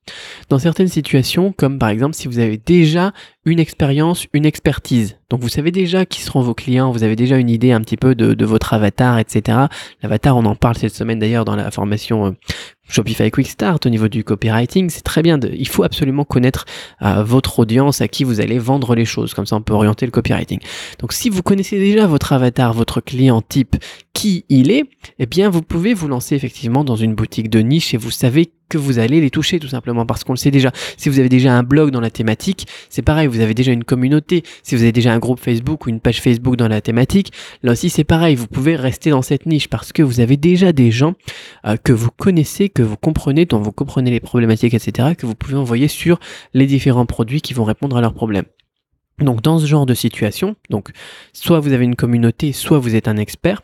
Dans 0.50 0.60
certaines 0.60 0.88
situations, 0.88 1.54
comme 1.56 1.80
par 1.80 1.90
exemple 1.90 2.16
si 2.16 2.28
vous 2.28 2.40
avez 2.40 2.58
déjà 2.58 3.14
une 3.46 3.60
expérience, 3.60 4.28
une 4.34 4.46
expertise. 4.46 5.18
Donc 5.30 5.42
vous 5.42 5.50
savez 5.50 5.72
déjà 5.72 6.06
qui 6.06 6.22
seront 6.22 6.42
vos 6.42 6.54
clients, 6.54 6.92
vous 6.92 7.04
avez 7.04 7.16
déjà 7.16 7.38
une 7.38 7.50
idée 7.50 7.72
un 7.72 7.82
petit 7.82 7.98
peu 7.98 8.16
de, 8.16 8.46
votre 8.46 8.74
avatar, 8.74 9.20
etc. 9.20 9.58
L'avatar, 10.02 10.38
on 10.38 10.46
en 10.46 10.56
parle 10.56 10.78
cette 10.78 10.96
semaine 10.96 11.20
d'ailleurs 11.20 11.46
dans 11.46 11.56
la 11.56 11.72
formation 11.72 12.28
euh, 12.28 12.32
Shopify 12.90 13.32
Quick 13.32 13.48
Start 13.48 13.86
au 13.86 13.90
niveau 13.90 14.08
du 14.08 14.24
copywriting. 14.24 14.90
C'est 14.90 15.04
très 15.04 15.22
bien, 15.22 15.40
il 15.40 15.68
faut 15.68 15.84
absolument 15.84 16.26
connaître 16.26 16.66
euh, 17.02 17.24
votre 17.24 17.60
audience 17.60 18.02
à 18.02 18.08
qui 18.08 18.24
vous 18.24 18.42
allez 18.42 18.60
vendre 18.60 18.96
les 18.96 19.06
choses, 19.06 19.34
comme 19.34 19.46
ça 19.46 19.56
on 19.56 19.62
peut 19.62 19.74
orienter 19.74 20.06
le 20.06 20.12
copywriting. 20.12 20.60
Donc 21.00 21.14
si 21.14 21.30
vous 21.30 21.44
connaissez 21.44 21.80
déjà 21.80 22.08
votre 22.08 22.34
avatar, 22.34 22.74
votre 22.74 23.00
client 23.00 23.42
type, 23.42 23.78
qui 24.14 24.44
il 24.50 24.72
est, 24.72 24.84
eh 25.20 25.26
bien 25.26 25.50
vous 25.50 25.62
pouvez 25.62 25.94
vous 25.94 26.08
lancer 26.08 26.36
effectivement 26.36 26.84
dans 26.84 26.96
une 26.96 27.16
boutique 27.16 27.50
de 27.50 27.60
niche 27.60 27.94
et 27.94 27.98
vous 27.98 28.12
savez 28.12 28.52
que 28.70 28.78
vous 28.78 29.00
allez 29.00 29.20
les 29.20 29.32
toucher 29.32 29.60
tout 29.60 29.68
simplement 29.68 30.06
parce 30.06 30.24
qu'on 30.24 30.34
le 30.34 30.38
sait 30.38 30.52
déjà. 30.52 30.72
Si 30.96 31.10
vous 31.10 31.20
avez 31.20 31.28
déjà 31.28 31.54
un 31.54 31.64
blog 31.64 31.92
dans 31.92 32.00
la 32.00 32.12
thématique, 32.12 32.68
c'est 32.90 33.02
pareil, 33.02 33.28
vous 33.28 33.42
avez 33.42 33.54
déjà 33.54 33.72
une 33.72 33.84
communauté. 33.84 34.44
Si 34.64 34.76
vous 34.76 34.84
avez 34.84 34.92
déjà 34.92 35.12
un 35.12 35.20
groupe 35.20 35.40
Facebook 35.40 35.86
ou 35.86 35.90
une 35.90 36.00
page 36.00 36.22
Facebook 36.22 36.56
dans 36.56 36.68
la 36.68 36.80
thématique, 36.80 37.34
là 37.64 37.72
aussi 37.74 37.90
c'est 37.90 38.04
pareil, 38.04 38.36
vous 38.36 38.48
pouvez 38.48 38.76
rester 38.76 39.10
dans 39.10 39.24
cette 39.24 39.46
niche 39.48 39.68
parce 39.68 39.92
que 39.92 40.04
vous 40.04 40.20
avez 40.20 40.38
déjà 40.38 40.72
des 40.72 40.92
gens 40.92 41.16
euh, 41.66 41.76
que 41.78 41.92
vous 41.92 42.12
connaissez, 42.12 42.70
vous 42.82 42.98
comprenez, 42.98 43.46
dont 43.46 43.60
vous 43.60 43.72
comprenez 43.72 44.12
les 44.12 44.20
problématiques, 44.20 44.74
etc., 44.74 45.16
que 45.18 45.26
vous 45.26 45.36
pouvez 45.36 45.56
envoyer 45.56 45.88
sur 45.88 46.20
les 46.54 46.66
différents 46.66 47.06
produits 47.06 47.42
qui 47.42 47.54
vont 47.54 47.64
répondre 47.64 47.98
à 47.98 48.02
leurs 48.02 48.14
problèmes. 48.14 48.46
Donc 49.20 49.42
dans 49.42 49.60
ce 49.60 49.66
genre 49.66 49.86
de 49.86 49.94
situation, 49.94 50.56
donc 50.70 50.92
soit 51.34 51.60
vous 51.60 51.74
avez 51.74 51.84
une 51.84 51.96
communauté, 51.96 52.54
soit 52.54 52.80
vous 52.80 52.96
êtes 52.96 53.08
un 53.08 53.18
expert, 53.18 53.62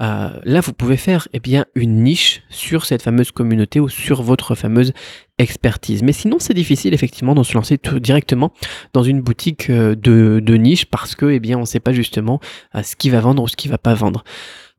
euh, 0.00 0.30
là 0.44 0.60
vous 0.60 0.72
pouvez 0.72 0.96
faire 0.96 1.28
eh 1.32 1.40
bien 1.40 1.66
une 1.74 2.02
niche 2.02 2.42
sur 2.48 2.86
cette 2.86 3.02
fameuse 3.02 3.30
communauté 3.30 3.80
ou 3.80 3.88
sur 3.88 4.22
votre 4.22 4.54
fameuse 4.54 4.92
expertise. 5.38 6.02
Mais 6.02 6.12
sinon 6.12 6.38
c'est 6.40 6.54
difficile 6.54 6.94
effectivement 6.94 7.34
de 7.34 7.42
se 7.42 7.54
lancer 7.54 7.76
tout 7.76 8.00
directement 8.00 8.52
dans 8.94 9.02
une 9.02 9.20
boutique 9.20 9.68
euh, 9.68 9.94
de, 9.94 10.54
niche 10.56 10.86
parce 10.86 11.14
que 11.14 11.26
eh 11.26 11.40
bien 11.40 11.58
on 11.58 11.62
ne 11.62 11.66
sait 11.66 11.80
pas 11.80 11.92
justement 11.92 12.40
euh, 12.74 12.82
ce 12.82 12.96
qui 12.96 13.10
va 13.10 13.20
vendre 13.20 13.42
ou 13.42 13.48
ce 13.48 13.56
qui 13.56 13.68
va 13.68 13.78
pas 13.78 13.94
vendre. 13.94 14.24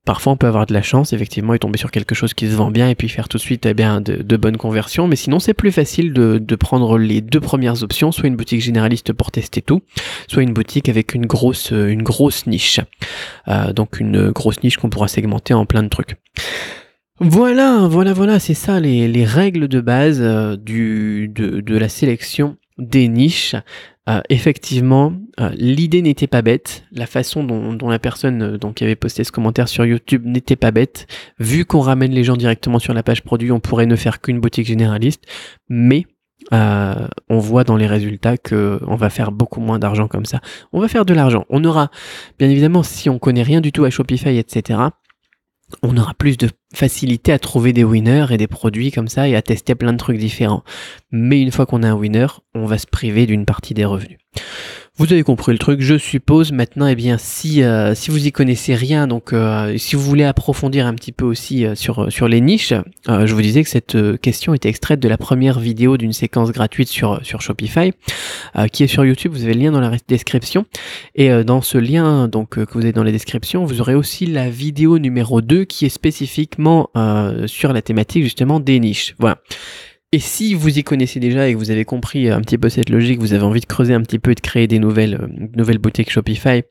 Parfois, 0.06 0.34
on 0.34 0.38
peut 0.38 0.46
avoir 0.46 0.68
de 0.68 0.74
la 0.74 0.84
chance, 0.84 1.14
effectivement, 1.14 1.56
et 1.56 1.60
tomber 1.60 1.80
sur 1.80 1.90
quelque 1.90 2.14
chose 2.14 2.36
qui 2.36 2.48
se 2.48 2.56
vend 2.56 2.70
bien 2.70 2.88
et 2.90 2.96
puis 2.96 3.10
faire 3.10 3.28
tout 3.28 3.38
de 3.38 3.42
suite 3.42 3.66
eh 3.66 3.74
bien, 3.74 4.02
de, 4.02 4.38
bonnes 4.38 4.58
conversions. 4.58 5.08
Mais 5.08 5.16
sinon, 5.16 5.40
c'est 5.40 5.56
plus 5.56 5.72
facile 5.72 6.14
de, 6.14 6.56
prendre 6.56 6.98
les 6.98 7.22
deux 7.22 7.42
premières 7.42 7.84
options, 7.84 8.12
soit 8.12 8.28
une 8.28 8.36
boutique 8.36 8.62
généraliste 8.62 9.14
pour 9.14 9.32
tester 9.32 9.62
tout, 9.62 9.82
soit 10.28 10.44
une 10.44 10.54
boutique 10.54 10.90
avec 10.90 11.16
une 11.16 11.26
grosse, 11.26 11.72
une 11.72 12.04
grosse 12.04 12.46
niche. 12.46 12.80
Euh, 13.48 13.74
donc 13.74 14.00
une 14.00 14.30
grosse 14.30 14.62
niche 14.64 14.78
qu'on 14.78 14.90
pourra 14.90 15.08
segmenter 15.08 15.54
en 15.54 15.66
plein 15.66 15.84
de 15.84 15.90
trucs. 15.90 16.16
Voilà, 17.20 17.88
voilà, 17.90 18.14
voilà, 18.14 18.40
c'est 18.40 18.54
ça 18.54 18.80
les, 18.80 19.26
règles 19.26 19.68
de 19.68 19.82
base 19.82 20.20
euh, 20.22 20.56
du, 20.56 21.32
de, 21.34 21.62
de 21.62 21.78
la 21.78 21.90
sélection 21.90 22.58
des 22.78 23.08
niches. 23.08 23.56
Euh, 24.08 24.22
effectivement, 24.30 25.14
euh, 25.40 25.50
l'idée 25.56 26.04
n'était 26.04 26.28
pas 26.28 26.44
bête, 26.44 26.84
la 26.92 27.08
façon 27.08 27.44
dont, 27.44 27.90
la 27.90 27.98
personne 27.98 28.42
euh, 28.44 28.58
donc, 28.58 28.76
qui 28.76 28.84
avait 28.84 28.96
posté 28.96 29.24
ce 29.24 29.32
commentaire 29.32 29.68
sur 29.68 29.84
YouTube 29.84 30.24
n'était 30.26 30.56
pas 30.56 30.70
bête. 30.70 31.08
Vu 31.40 31.66
qu'on 31.66 31.80
ramène 31.80 32.12
les 32.12 32.24
gens 32.24 32.38
directement 32.38 32.78
sur 32.78 32.94
la 32.94 33.02
page 33.02 33.24
produit, 33.24 33.52
on 33.52 33.60
pourrait 33.60 33.88
ne 33.88 33.96
faire 33.96 34.22
qu'une 34.22 34.40
boutique 34.40 34.68
généraliste, 34.68 35.24
mais 35.70 36.06
on 36.52 37.40
voit 37.40 37.64
dans 37.64 37.76
les 37.76 37.88
résultats 37.88 38.38
que 38.38 38.80
on 38.86 38.96
va 38.96 39.10
faire 39.10 39.32
beaucoup 39.32 39.60
moins 39.60 39.80
d'argent 39.80 40.08
comme 40.08 40.26
ça. 40.26 40.42
On 40.74 40.80
va 40.80 40.88
faire 40.88 41.04
de 41.04 41.14
l'argent. 41.16 41.46
On 41.50 41.64
aura, 41.64 41.90
bien 42.38 42.48
évidemment, 42.48 42.84
si 42.84 43.10
on 43.10 43.18
connaît 43.18 43.42
rien 43.42 43.62
du 43.62 43.72
tout 43.72 43.84
à 43.84 43.90
Shopify, 43.90 44.38
etc., 44.38 44.80
on 45.82 45.98
aura 45.98 46.14
plus 46.14 46.38
de 46.38 46.50
facilité 46.74 47.32
à 47.32 47.40
trouver 47.40 47.74
des 47.74 47.84
winners 47.84 48.28
et 48.30 48.38
des 48.38 48.48
produits 48.48 48.92
comme 48.92 49.08
ça 49.08 49.28
et 49.28 49.36
à 49.36 49.42
tester 49.42 49.76
plein 49.76 49.94
de 49.94 49.98
trucs 49.98 50.18
différents. 50.18 50.64
Mais 51.12 51.42
une 51.42 51.52
fois 51.52 51.66
qu'on 51.66 51.84
a 51.84 51.90
un 51.90 51.96
winner, 51.96 52.28
on 52.54 52.66
va 52.66 52.78
se 52.78 52.88
priver 52.88 53.26
d'une 53.26 53.46
partie 53.46 53.74
des 53.74 53.86
revenus. 53.86 54.20
Vous 54.98 55.12
avez 55.12 55.24
compris 55.24 55.52
le 55.52 55.58
truc, 55.58 55.82
je 55.82 55.98
suppose. 55.98 56.54
Maintenant, 56.54 56.88
eh 56.88 56.96
bien, 56.96 57.18
si 57.18 57.64
euh, 57.64 57.94
si 57.96 58.12
vous 58.12 58.28
y 58.28 58.32
connaissez 58.32 58.76
rien, 58.76 59.08
donc 59.08 59.34
euh, 59.34 59.78
si 59.78 59.98
vous 59.98 60.02
voulez 60.02 60.24
approfondir 60.24 60.88
un 60.88 60.94
petit 60.94 61.12
peu 61.12 61.26
aussi 61.26 61.66
euh, 61.66 61.76
sur 61.76 62.10
sur 62.10 62.30
les 62.30 62.40
niches, 62.40 62.74
je 63.06 63.34
vous 63.34 63.42
disais 63.42 63.62
que 63.62 63.70
cette 63.70 63.98
question 64.22 64.54
était 64.54 64.70
extraite 64.70 65.02
de 65.02 65.10
la 65.10 65.18
première 65.18 65.60
vidéo 65.60 65.98
d'une 65.98 66.14
séquence 66.14 66.54
gratuite 66.54 66.88
sur 66.88 67.20
sur 67.24 67.42
Shopify, 67.42 67.92
qui 68.72 68.84
est 68.84 68.88
sur 68.88 69.04
YouTube. 69.04 69.34
Vous 69.34 69.44
avez 69.44 69.54
le 69.54 69.60
lien 69.60 69.72
dans 69.72 69.82
la 69.82 69.92
description. 70.08 70.66
Et 71.14 71.44
dans 71.44 71.62
ce 71.62 71.78
lien, 71.78 72.30
donc 72.30 72.52
que 72.52 72.74
vous 72.74 72.82
avez 72.82 72.94
dans 72.94 73.04
la 73.04 73.12
description, 73.12 73.66
vous 73.66 73.82
aurez 73.82 73.96
aussi 73.96 74.26
la 74.26 74.50
vidéo 74.50 74.98
numéro 74.98 75.42
2 75.42 75.66
qui 75.66 75.86
est 75.86 75.90
spécifiquement 75.90 76.90
sur 77.48 77.74
la 77.74 77.82
thématique 77.82 78.24
justement 78.24 78.62
des 78.62 78.80
niches. 78.80 79.16
Voilà. 79.20 79.40
Et 80.12 80.20
si 80.20 80.54
vous 80.54 80.78
y 80.78 80.84
connaissez 80.84 81.20
déjà 81.20 81.50
et 81.50 81.54
que 81.54 81.58
vous 81.58 81.72
avez 81.72 81.84
compris 81.84 82.30
un 82.30 82.40
petit 82.40 82.58
peu 82.58 82.70
cette 82.70 82.90
logique, 82.90 83.20
vous 83.20 83.34
avez 83.34 83.44
envie 83.44 83.60
de 83.60 83.66
creuser 83.66 83.94
un 83.94 84.02
petit 84.02 84.20
peu 84.20 84.32
et 84.32 84.36
de 84.36 84.40
créer 84.40 84.68
des 84.68 84.80
nouvelles, 84.80 85.16
euh, 85.16 85.48
nouvelles 85.58 85.80
boutiques 85.80 86.12
Shopify, 86.12 86.62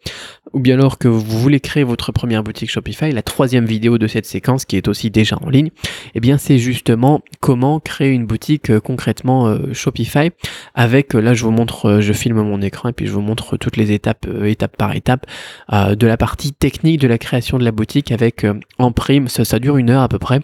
ou 0.52 0.60
bien 0.60 0.76
alors 0.76 0.98
que 0.98 1.08
vous 1.08 1.20
voulez 1.40 1.58
créer 1.58 1.82
votre 1.82 2.12
première 2.12 2.44
boutique 2.44 2.70
Shopify, 2.70 3.10
la 3.10 3.22
troisième 3.22 3.66
vidéo 3.66 3.98
de 3.98 4.06
cette 4.06 4.24
séquence 4.24 4.64
qui 4.64 4.76
est 4.76 4.88
aussi 4.88 5.10
déjà 5.10 5.36
en 5.42 5.50
ligne, 5.50 5.70
eh 6.14 6.20
bien 6.20 6.38
c'est 6.38 6.58
justement 6.58 7.20
comment 7.40 7.80
créer 7.80 8.12
une 8.12 8.24
boutique 8.24 8.70
euh, 8.70 8.80
concrètement 8.80 9.48
euh, 9.48 9.74
Shopify 9.74 10.30
avec, 10.74 11.12
là 11.12 11.34
je 11.34 11.44
vous 11.44 11.50
montre, 11.50 11.98
je 12.00 12.12
filme 12.12 12.40
mon 12.40 12.62
écran 12.62 12.90
et 12.90 12.92
puis 12.92 13.06
je 13.06 13.12
vous 13.12 13.20
montre 13.20 13.56
toutes 13.56 13.76
les 13.76 13.92
étapes, 13.92 14.26
étape 14.44 14.76
par 14.76 14.94
étape, 14.94 15.26
de 15.70 16.06
la 16.06 16.16
partie 16.16 16.52
technique 16.52 17.00
de 17.00 17.08
la 17.08 17.18
création 17.18 17.58
de 17.58 17.64
la 17.64 17.72
boutique 17.72 18.12
avec 18.12 18.46
en 18.78 18.92
prime, 18.92 19.28
ça, 19.28 19.44
ça 19.44 19.58
dure 19.58 19.76
une 19.76 19.90
heure 19.90 20.02
à 20.02 20.08
peu 20.08 20.18
près, 20.18 20.40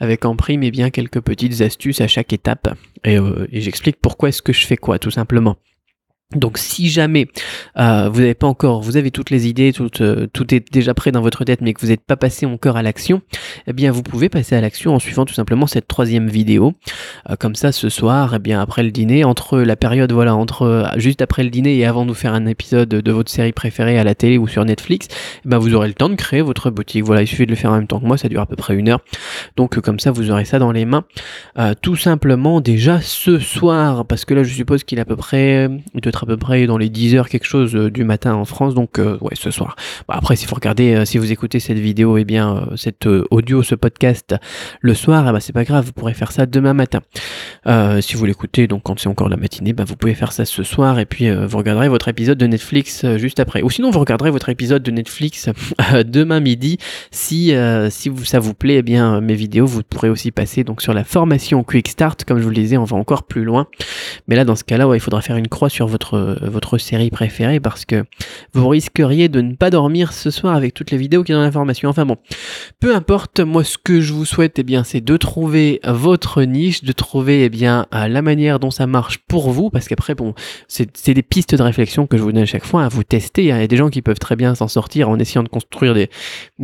avec 0.00 0.24
en 0.24 0.36
prime 0.36 0.62
et 0.62 0.68
eh 0.68 0.70
bien 0.70 0.90
quelques 0.90 1.20
petites 1.20 1.60
astuces 1.60 2.00
à 2.00 2.08
chaque 2.08 2.31
étape 2.32 2.74
euh, 3.06 3.46
et, 3.50 3.60
j'explique 3.60 4.00
pourquoi 4.00 4.28
est-ce 4.28 4.42
que 4.42 4.52
je 4.52 4.66
fais 4.66 4.76
quoi 4.76 4.98
tout 4.98 5.10
simplement. 5.10 5.56
Donc 6.34 6.58
si 6.58 6.88
jamais 6.88 7.28
euh, 7.78 8.08
vous 8.12 8.20
n'avez 8.20 8.34
pas 8.34 8.46
encore, 8.46 8.82
vous 8.82 8.96
avez 8.96 9.10
toutes 9.10 9.30
les 9.30 9.48
idées, 9.48 9.72
tout, 9.72 9.90
euh, 10.00 10.26
tout 10.32 10.54
est 10.54 10.72
déjà 10.72 10.94
prêt 10.94 11.12
dans 11.12 11.20
votre 11.20 11.44
tête, 11.44 11.60
mais 11.60 11.74
que 11.74 11.80
vous 11.80 11.88
n'êtes 11.88 12.04
pas 12.04 12.16
passé 12.16 12.46
encore 12.46 12.76
à 12.76 12.82
l'action, 12.82 13.22
eh 13.66 13.72
bien 13.72 13.90
vous 13.90 14.02
pouvez 14.02 14.28
passer 14.28 14.54
à 14.54 14.60
l'action 14.60 14.94
en 14.94 14.98
suivant 14.98 15.24
tout 15.24 15.34
simplement 15.34 15.66
cette 15.66 15.88
troisième 15.88 16.28
vidéo. 16.28 16.74
Euh, 17.30 17.36
comme 17.36 17.54
ça, 17.54 17.72
ce 17.72 17.88
soir, 17.88 18.34
eh 18.36 18.38
bien 18.38 18.60
après 18.60 18.82
le 18.82 18.90
dîner, 18.90 19.24
entre 19.24 19.58
la 19.58 19.76
période, 19.76 20.12
voilà, 20.12 20.34
entre 20.34 20.90
juste 20.96 21.22
après 21.22 21.42
le 21.42 21.50
dîner 21.50 21.76
et 21.76 21.84
avant 21.84 22.02
de 22.02 22.08
nous 22.08 22.14
faire 22.14 22.34
un 22.34 22.46
épisode 22.46 22.88
de 22.88 23.12
votre 23.12 23.30
série 23.30 23.52
préférée 23.52 23.98
à 23.98 24.04
la 24.04 24.14
télé 24.14 24.38
ou 24.38 24.48
sur 24.48 24.64
Netflix, 24.64 25.08
eh 25.44 25.48
ben 25.48 25.58
vous 25.58 25.74
aurez 25.74 25.88
le 25.88 25.94
temps 25.94 26.08
de 26.08 26.14
créer 26.14 26.42
votre 26.42 26.70
boutique. 26.70 27.04
Voilà, 27.04 27.22
il 27.22 27.26
suffit 27.26 27.46
de 27.46 27.50
le 27.50 27.56
faire 27.56 27.70
en 27.70 27.76
même 27.76 27.86
temps 27.86 28.00
que 28.00 28.06
moi, 28.06 28.16
ça 28.16 28.28
dure 28.28 28.40
à 28.40 28.46
peu 28.46 28.56
près 28.56 28.74
une 28.74 28.88
heure. 28.88 29.00
Donc 29.56 29.78
comme 29.80 29.98
ça, 29.98 30.10
vous 30.10 30.30
aurez 30.30 30.44
ça 30.44 30.58
dans 30.58 30.72
les 30.72 30.84
mains. 30.84 31.04
tout 31.82 31.96
simplement 31.96 32.60
déjà 32.60 33.00
ce 33.00 33.38
soir, 33.38 34.06
parce 34.06 34.24
que 34.24 34.34
là, 34.34 34.42
je 34.42 34.54
suppose 34.54 34.84
qu'il 34.84 34.98
est 34.98 35.02
à 35.02 35.06
peu 35.06 35.16
près 35.16 35.68
de 35.94 36.10
à 36.22 36.26
peu 36.26 36.36
près 36.36 36.66
dans 36.66 36.78
les 36.78 36.88
10 36.88 37.16
heures 37.16 37.28
quelque 37.28 37.46
chose 37.46 37.74
euh, 37.74 37.90
du 37.90 38.04
matin 38.04 38.34
en 38.34 38.44
France, 38.44 38.74
donc 38.74 38.98
euh, 38.98 39.18
ouais 39.20 39.34
ce 39.34 39.50
soir. 39.50 39.76
après 40.08 40.36
s'il 40.36 40.48
faut 40.48 40.54
regarder, 40.54 40.94
euh, 40.94 41.04
si 41.04 41.18
vous 41.18 41.32
écoutez 41.32 41.58
cette 41.58 41.78
vidéo, 41.78 42.16
et 42.16 42.20
eh 42.20 42.24
bien 42.24 42.68
cette 42.76 43.06
audio, 43.30 43.62
ce 43.62 43.74
podcast 43.74 44.34
le 44.80 44.94
soir, 44.94 45.26
eh 45.28 45.32
ben, 45.32 45.40
c'est 45.40 45.52
pas 45.52 45.64
grave, 45.64 45.86
vous 45.86 45.92
pourrez 45.92 46.14
faire 46.14 46.32
ça 46.32 46.46
demain 46.46 46.74
matin. 46.74 47.00
si 48.00 48.16
vous 48.16 48.24
l'écoutez 48.24 48.66
donc 48.66 48.82
quand 48.84 48.98
c'est 48.98 49.08
encore 49.08 49.28
la 49.28 49.36
matinée, 49.36 49.72
ben, 49.72 49.84
vous 49.84 49.96
pouvez 49.96 50.14
faire 50.14 50.32
ça 50.32 50.44
ce 50.44 50.62
soir 50.62 50.98
et 50.98 51.06
puis 51.06 51.30
vous 51.30 51.58
regarderez 51.58 51.88
votre 51.88 52.08
épisode 52.08 52.38
de 52.38 52.46
Netflix 52.46 53.04
juste 53.16 53.40
après. 53.40 53.62
Ou 53.62 53.70
sinon 53.70 53.90
vous 53.90 54.00
regarderez 54.00 54.30
votre 54.30 54.48
épisode 54.48 54.82
de 54.82 54.90
Netflix 54.90 55.48
demain 56.06 56.40
midi 56.40 56.78
si 57.10 57.52
si 57.90 58.08
vous, 58.08 58.24
ça 58.24 58.38
vous 58.38 58.54
plaît, 58.54 58.76
eh 58.76 58.82
bien 58.82 59.20
mes 59.20 59.34
vidéos 59.34 59.66
vous 59.66 59.82
pourrez 59.82 60.08
aussi 60.08 60.30
passer 60.30 60.64
donc 60.64 60.82
sur 60.82 60.94
la 60.94 61.04
formation 61.04 61.64
Quick 61.64 61.88
Start, 61.88 62.24
comme 62.24 62.38
je 62.38 62.44
vous 62.44 62.50
le 62.50 62.56
disais, 62.56 62.76
on 62.76 62.84
va 62.84 62.96
encore 62.96 63.24
plus 63.24 63.44
loin. 63.44 63.66
Mais 64.28 64.36
là 64.36 64.44
dans 64.44 64.56
ce 64.56 64.64
cas-là, 64.64 64.88
il 64.94 65.00
faudra 65.00 65.20
faire 65.20 65.36
une 65.36 65.48
croix 65.48 65.68
sur 65.68 65.86
votre 65.86 66.11
euh, 66.14 66.36
votre, 66.42 66.78
série 66.78 67.10
préférée 67.10 67.60
parce 67.60 67.84
que 67.84 68.04
vous 68.54 68.68
risqueriez 68.68 69.28
de 69.28 69.40
ne 69.40 69.54
pas 69.54 69.70
dormir 69.70 70.12
ce 70.12 70.30
soir 70.30 70.54
avec 70.56 70.74
toutes 70.74 70.90
les 70.90 70.96
vidéos 70.96 71.22
qui 71.22 71.32
sont 71.32 71.38
dans 71.38 71.44
l'information. 71.44 71.90
Enfin 71.90 72.06
bon, 72.06 72.16
peu 72.80 72.94
importe, 72.94 73.40
moi 73.40 73.62
ce 73.62 73.76
que 73.78 74.00
je 74.00 74.12
vous 74.12 74.24
souhaite, 74.24 74.58
eh 74.58 74.62
bien, 74.62 74.84
c'est 74.84 75.02
de 75.02 75.16
trouver 75.16 75.80
votre 75.84 76.42
niche, 76.42 76.82
de 76.82 76.92
trouver 76.92 77.44
eh 77.44 77.48
bien 77.50 77.86
la 77.92 78.22
manière 78.22 78.58
dont 78.58 78.70
ça 78.70 78.86
marche 78.86 79.18
pour 79.28 79.50
vous, 79.50 79.70
parce 79.70 79.86
qu'après 79.86 80.14
bon, 80.14 80.34
c'est 80.66 81.14
des 81.14 81.22
pistes 81.22 81.54
de 81.54 81.62
réflexion 81.62 82.06
que 82.06 82.16
je 82.16 82.22
vous 82.22 82.32
donne 82.32 82.42
à 82.42 82.46
chaque 82.46 82.64
fois 82.64 82.84
à 82.84 82.88
vous 82.88 83.04
tester. 83.04 83.42
Il 83.42 83.48
y 83.48 83.52
a 83.52 83.66
des 83.66 83.76
gens 83.76 83.90
qui 83.90 84.02
peuvent 84.02 84.18
très 84.18 84.36
bien 84.36 84.54
s'en 84.54 84.68
sortir 84.68 85.08
en 85.08 85.18
essayant 85.18 85.42
de 85.42 85.48
construire 85.48 85.94
des, 85.94 86.08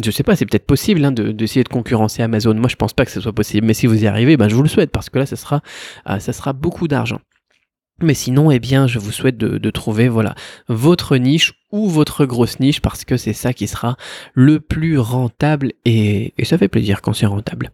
je 0.03 0.11
sais 0.11 0.23
pas, 0.23 0.37
c'est 0.37 0.47
peut-être 0.47 0.67
possible 0.67 1.05
hein, 1.05 1.13
d'essayer 1.13 1.65
de, 1.65 1.69
concurrencer 1.69 2.23
Amazon. 2.23 2.55
Moi, 2.55 2.69
je 2.69 2.77
pense 2.77 2.93
pas 2.93 3.05
que 3.05 3.11
ce 3.11 3.21
soit 3.21 3.33
possible, 3.33 3.67
mais 3.67 3.75
si 3.75 3.87
vous 3.87 4.03
y 4.03 4.07
arrivez, 4.07 4.37
ben, 4.37 4.49
je 4.49 4.55
vous 4.55 4.63
le 4.63 4.69
souhaite 4.69 4.91
parce 4.91 5.11
que 5.11 5.19
là, 5.19 5.27
ça 5.27 5.37
sera, 5.37 5.63
euh, 6.09 6.19
ça 6.19 6.33
sera 6.33 6.53
beaucoup 6.53 6.89
d'argent. 6.89 7.21
Mais 8.01 8.15
sinon, 8.15 8.51
eh 8.51 8.61
bien, 8.61 8.87
je 8.87 8.99
vous 8.99 9.11
souhaite 9.11 9.37
de, 9.37 9.71
trouver, 9.71 10.09
voilà, 10.09 10.35
votre 10.69 11.17
niche 11.17 11.55
ou 11.73 11.89
votre 11.89 12.27
grosse 12.27 12.61
niche 12.61 12.81
parce 12.81 13.05
que 13.05 13.17
c'est 13.17 13.33
ça 13.33 13.53
qui 13.53 13.67
sera 13.67 13.97
le 14.35 14.61
plus 14.61 14.99
rentable 14.99 15.73
et, 15.85 16.33
ça 16.45 16.59
fait 16.59 16.69
plaisir 16.69 17.03
quand 17.03 17.13
c'est 17.13 17.27
rentable. 17.27 17.71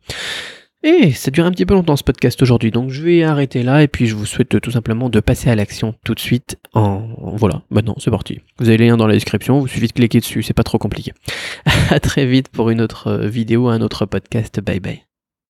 Et 0.82 1.12
ça 1.12 1.30
dure 1.30 1.46
un 1.46 1.50
petit 1.50 1.64
peu 1.64 1.72
longtemps 1.72 1.96
ce 1.96 2.04
podcast 2.04 2.42
aujourd'hui, 2.42 2.70
donc 2.70 2.90
je 2.90 3.02
vais 3.02 3.22
arrêter 3.22 3.62
là 3.62 3.82
et 3.82 3.88
puis 3.88 4.06
je 4.06 4.14
vous 4.14 4.26
souhaite 4.26 4.60
tout 4.60 4.70
simplement 4.70 5.08
de 5.08 5.18
passer 5.20 5.48
à 5.48 5.54
l'action 5.54 5.94
tout 6.04 6.14
de 6.14 6.20
suite 6.20 6.58
en, 6.74 7.08
voilà, 7.36 7.62
maintenant 7.70 7.94
c'est 7.98 8.10
parti. 8.10 8.40
Vous 8.58 8.68
avez 8.68 8.76
les 8.76 8.88
liens 8.88 8.98
dans 8.98 9.06
la 9.06 9.14
description, 9.14 9.60
vous 9.60 9.66
suffit 9.66 9.86
de 9.86 9.92
cliquer 9.92 10.20
dessus, 10.20 10.42
c'est 10.42 10.52
pas 10.52 10.62
trop 10.62 10.76
compliqué. 10.76 11.12
à 11.90 12.00
très 12.00 12.26
vite 12.26 12.48
pour 12.48 12.68
une 12.68 12.82
autre 12.82 13.16
vidéo, 13.24 13.68
un 13.68 13.80
autre 13.80 14.04
podcast, 14.04 14.60
bye 14.60 14.80
bye. 14.80 15.13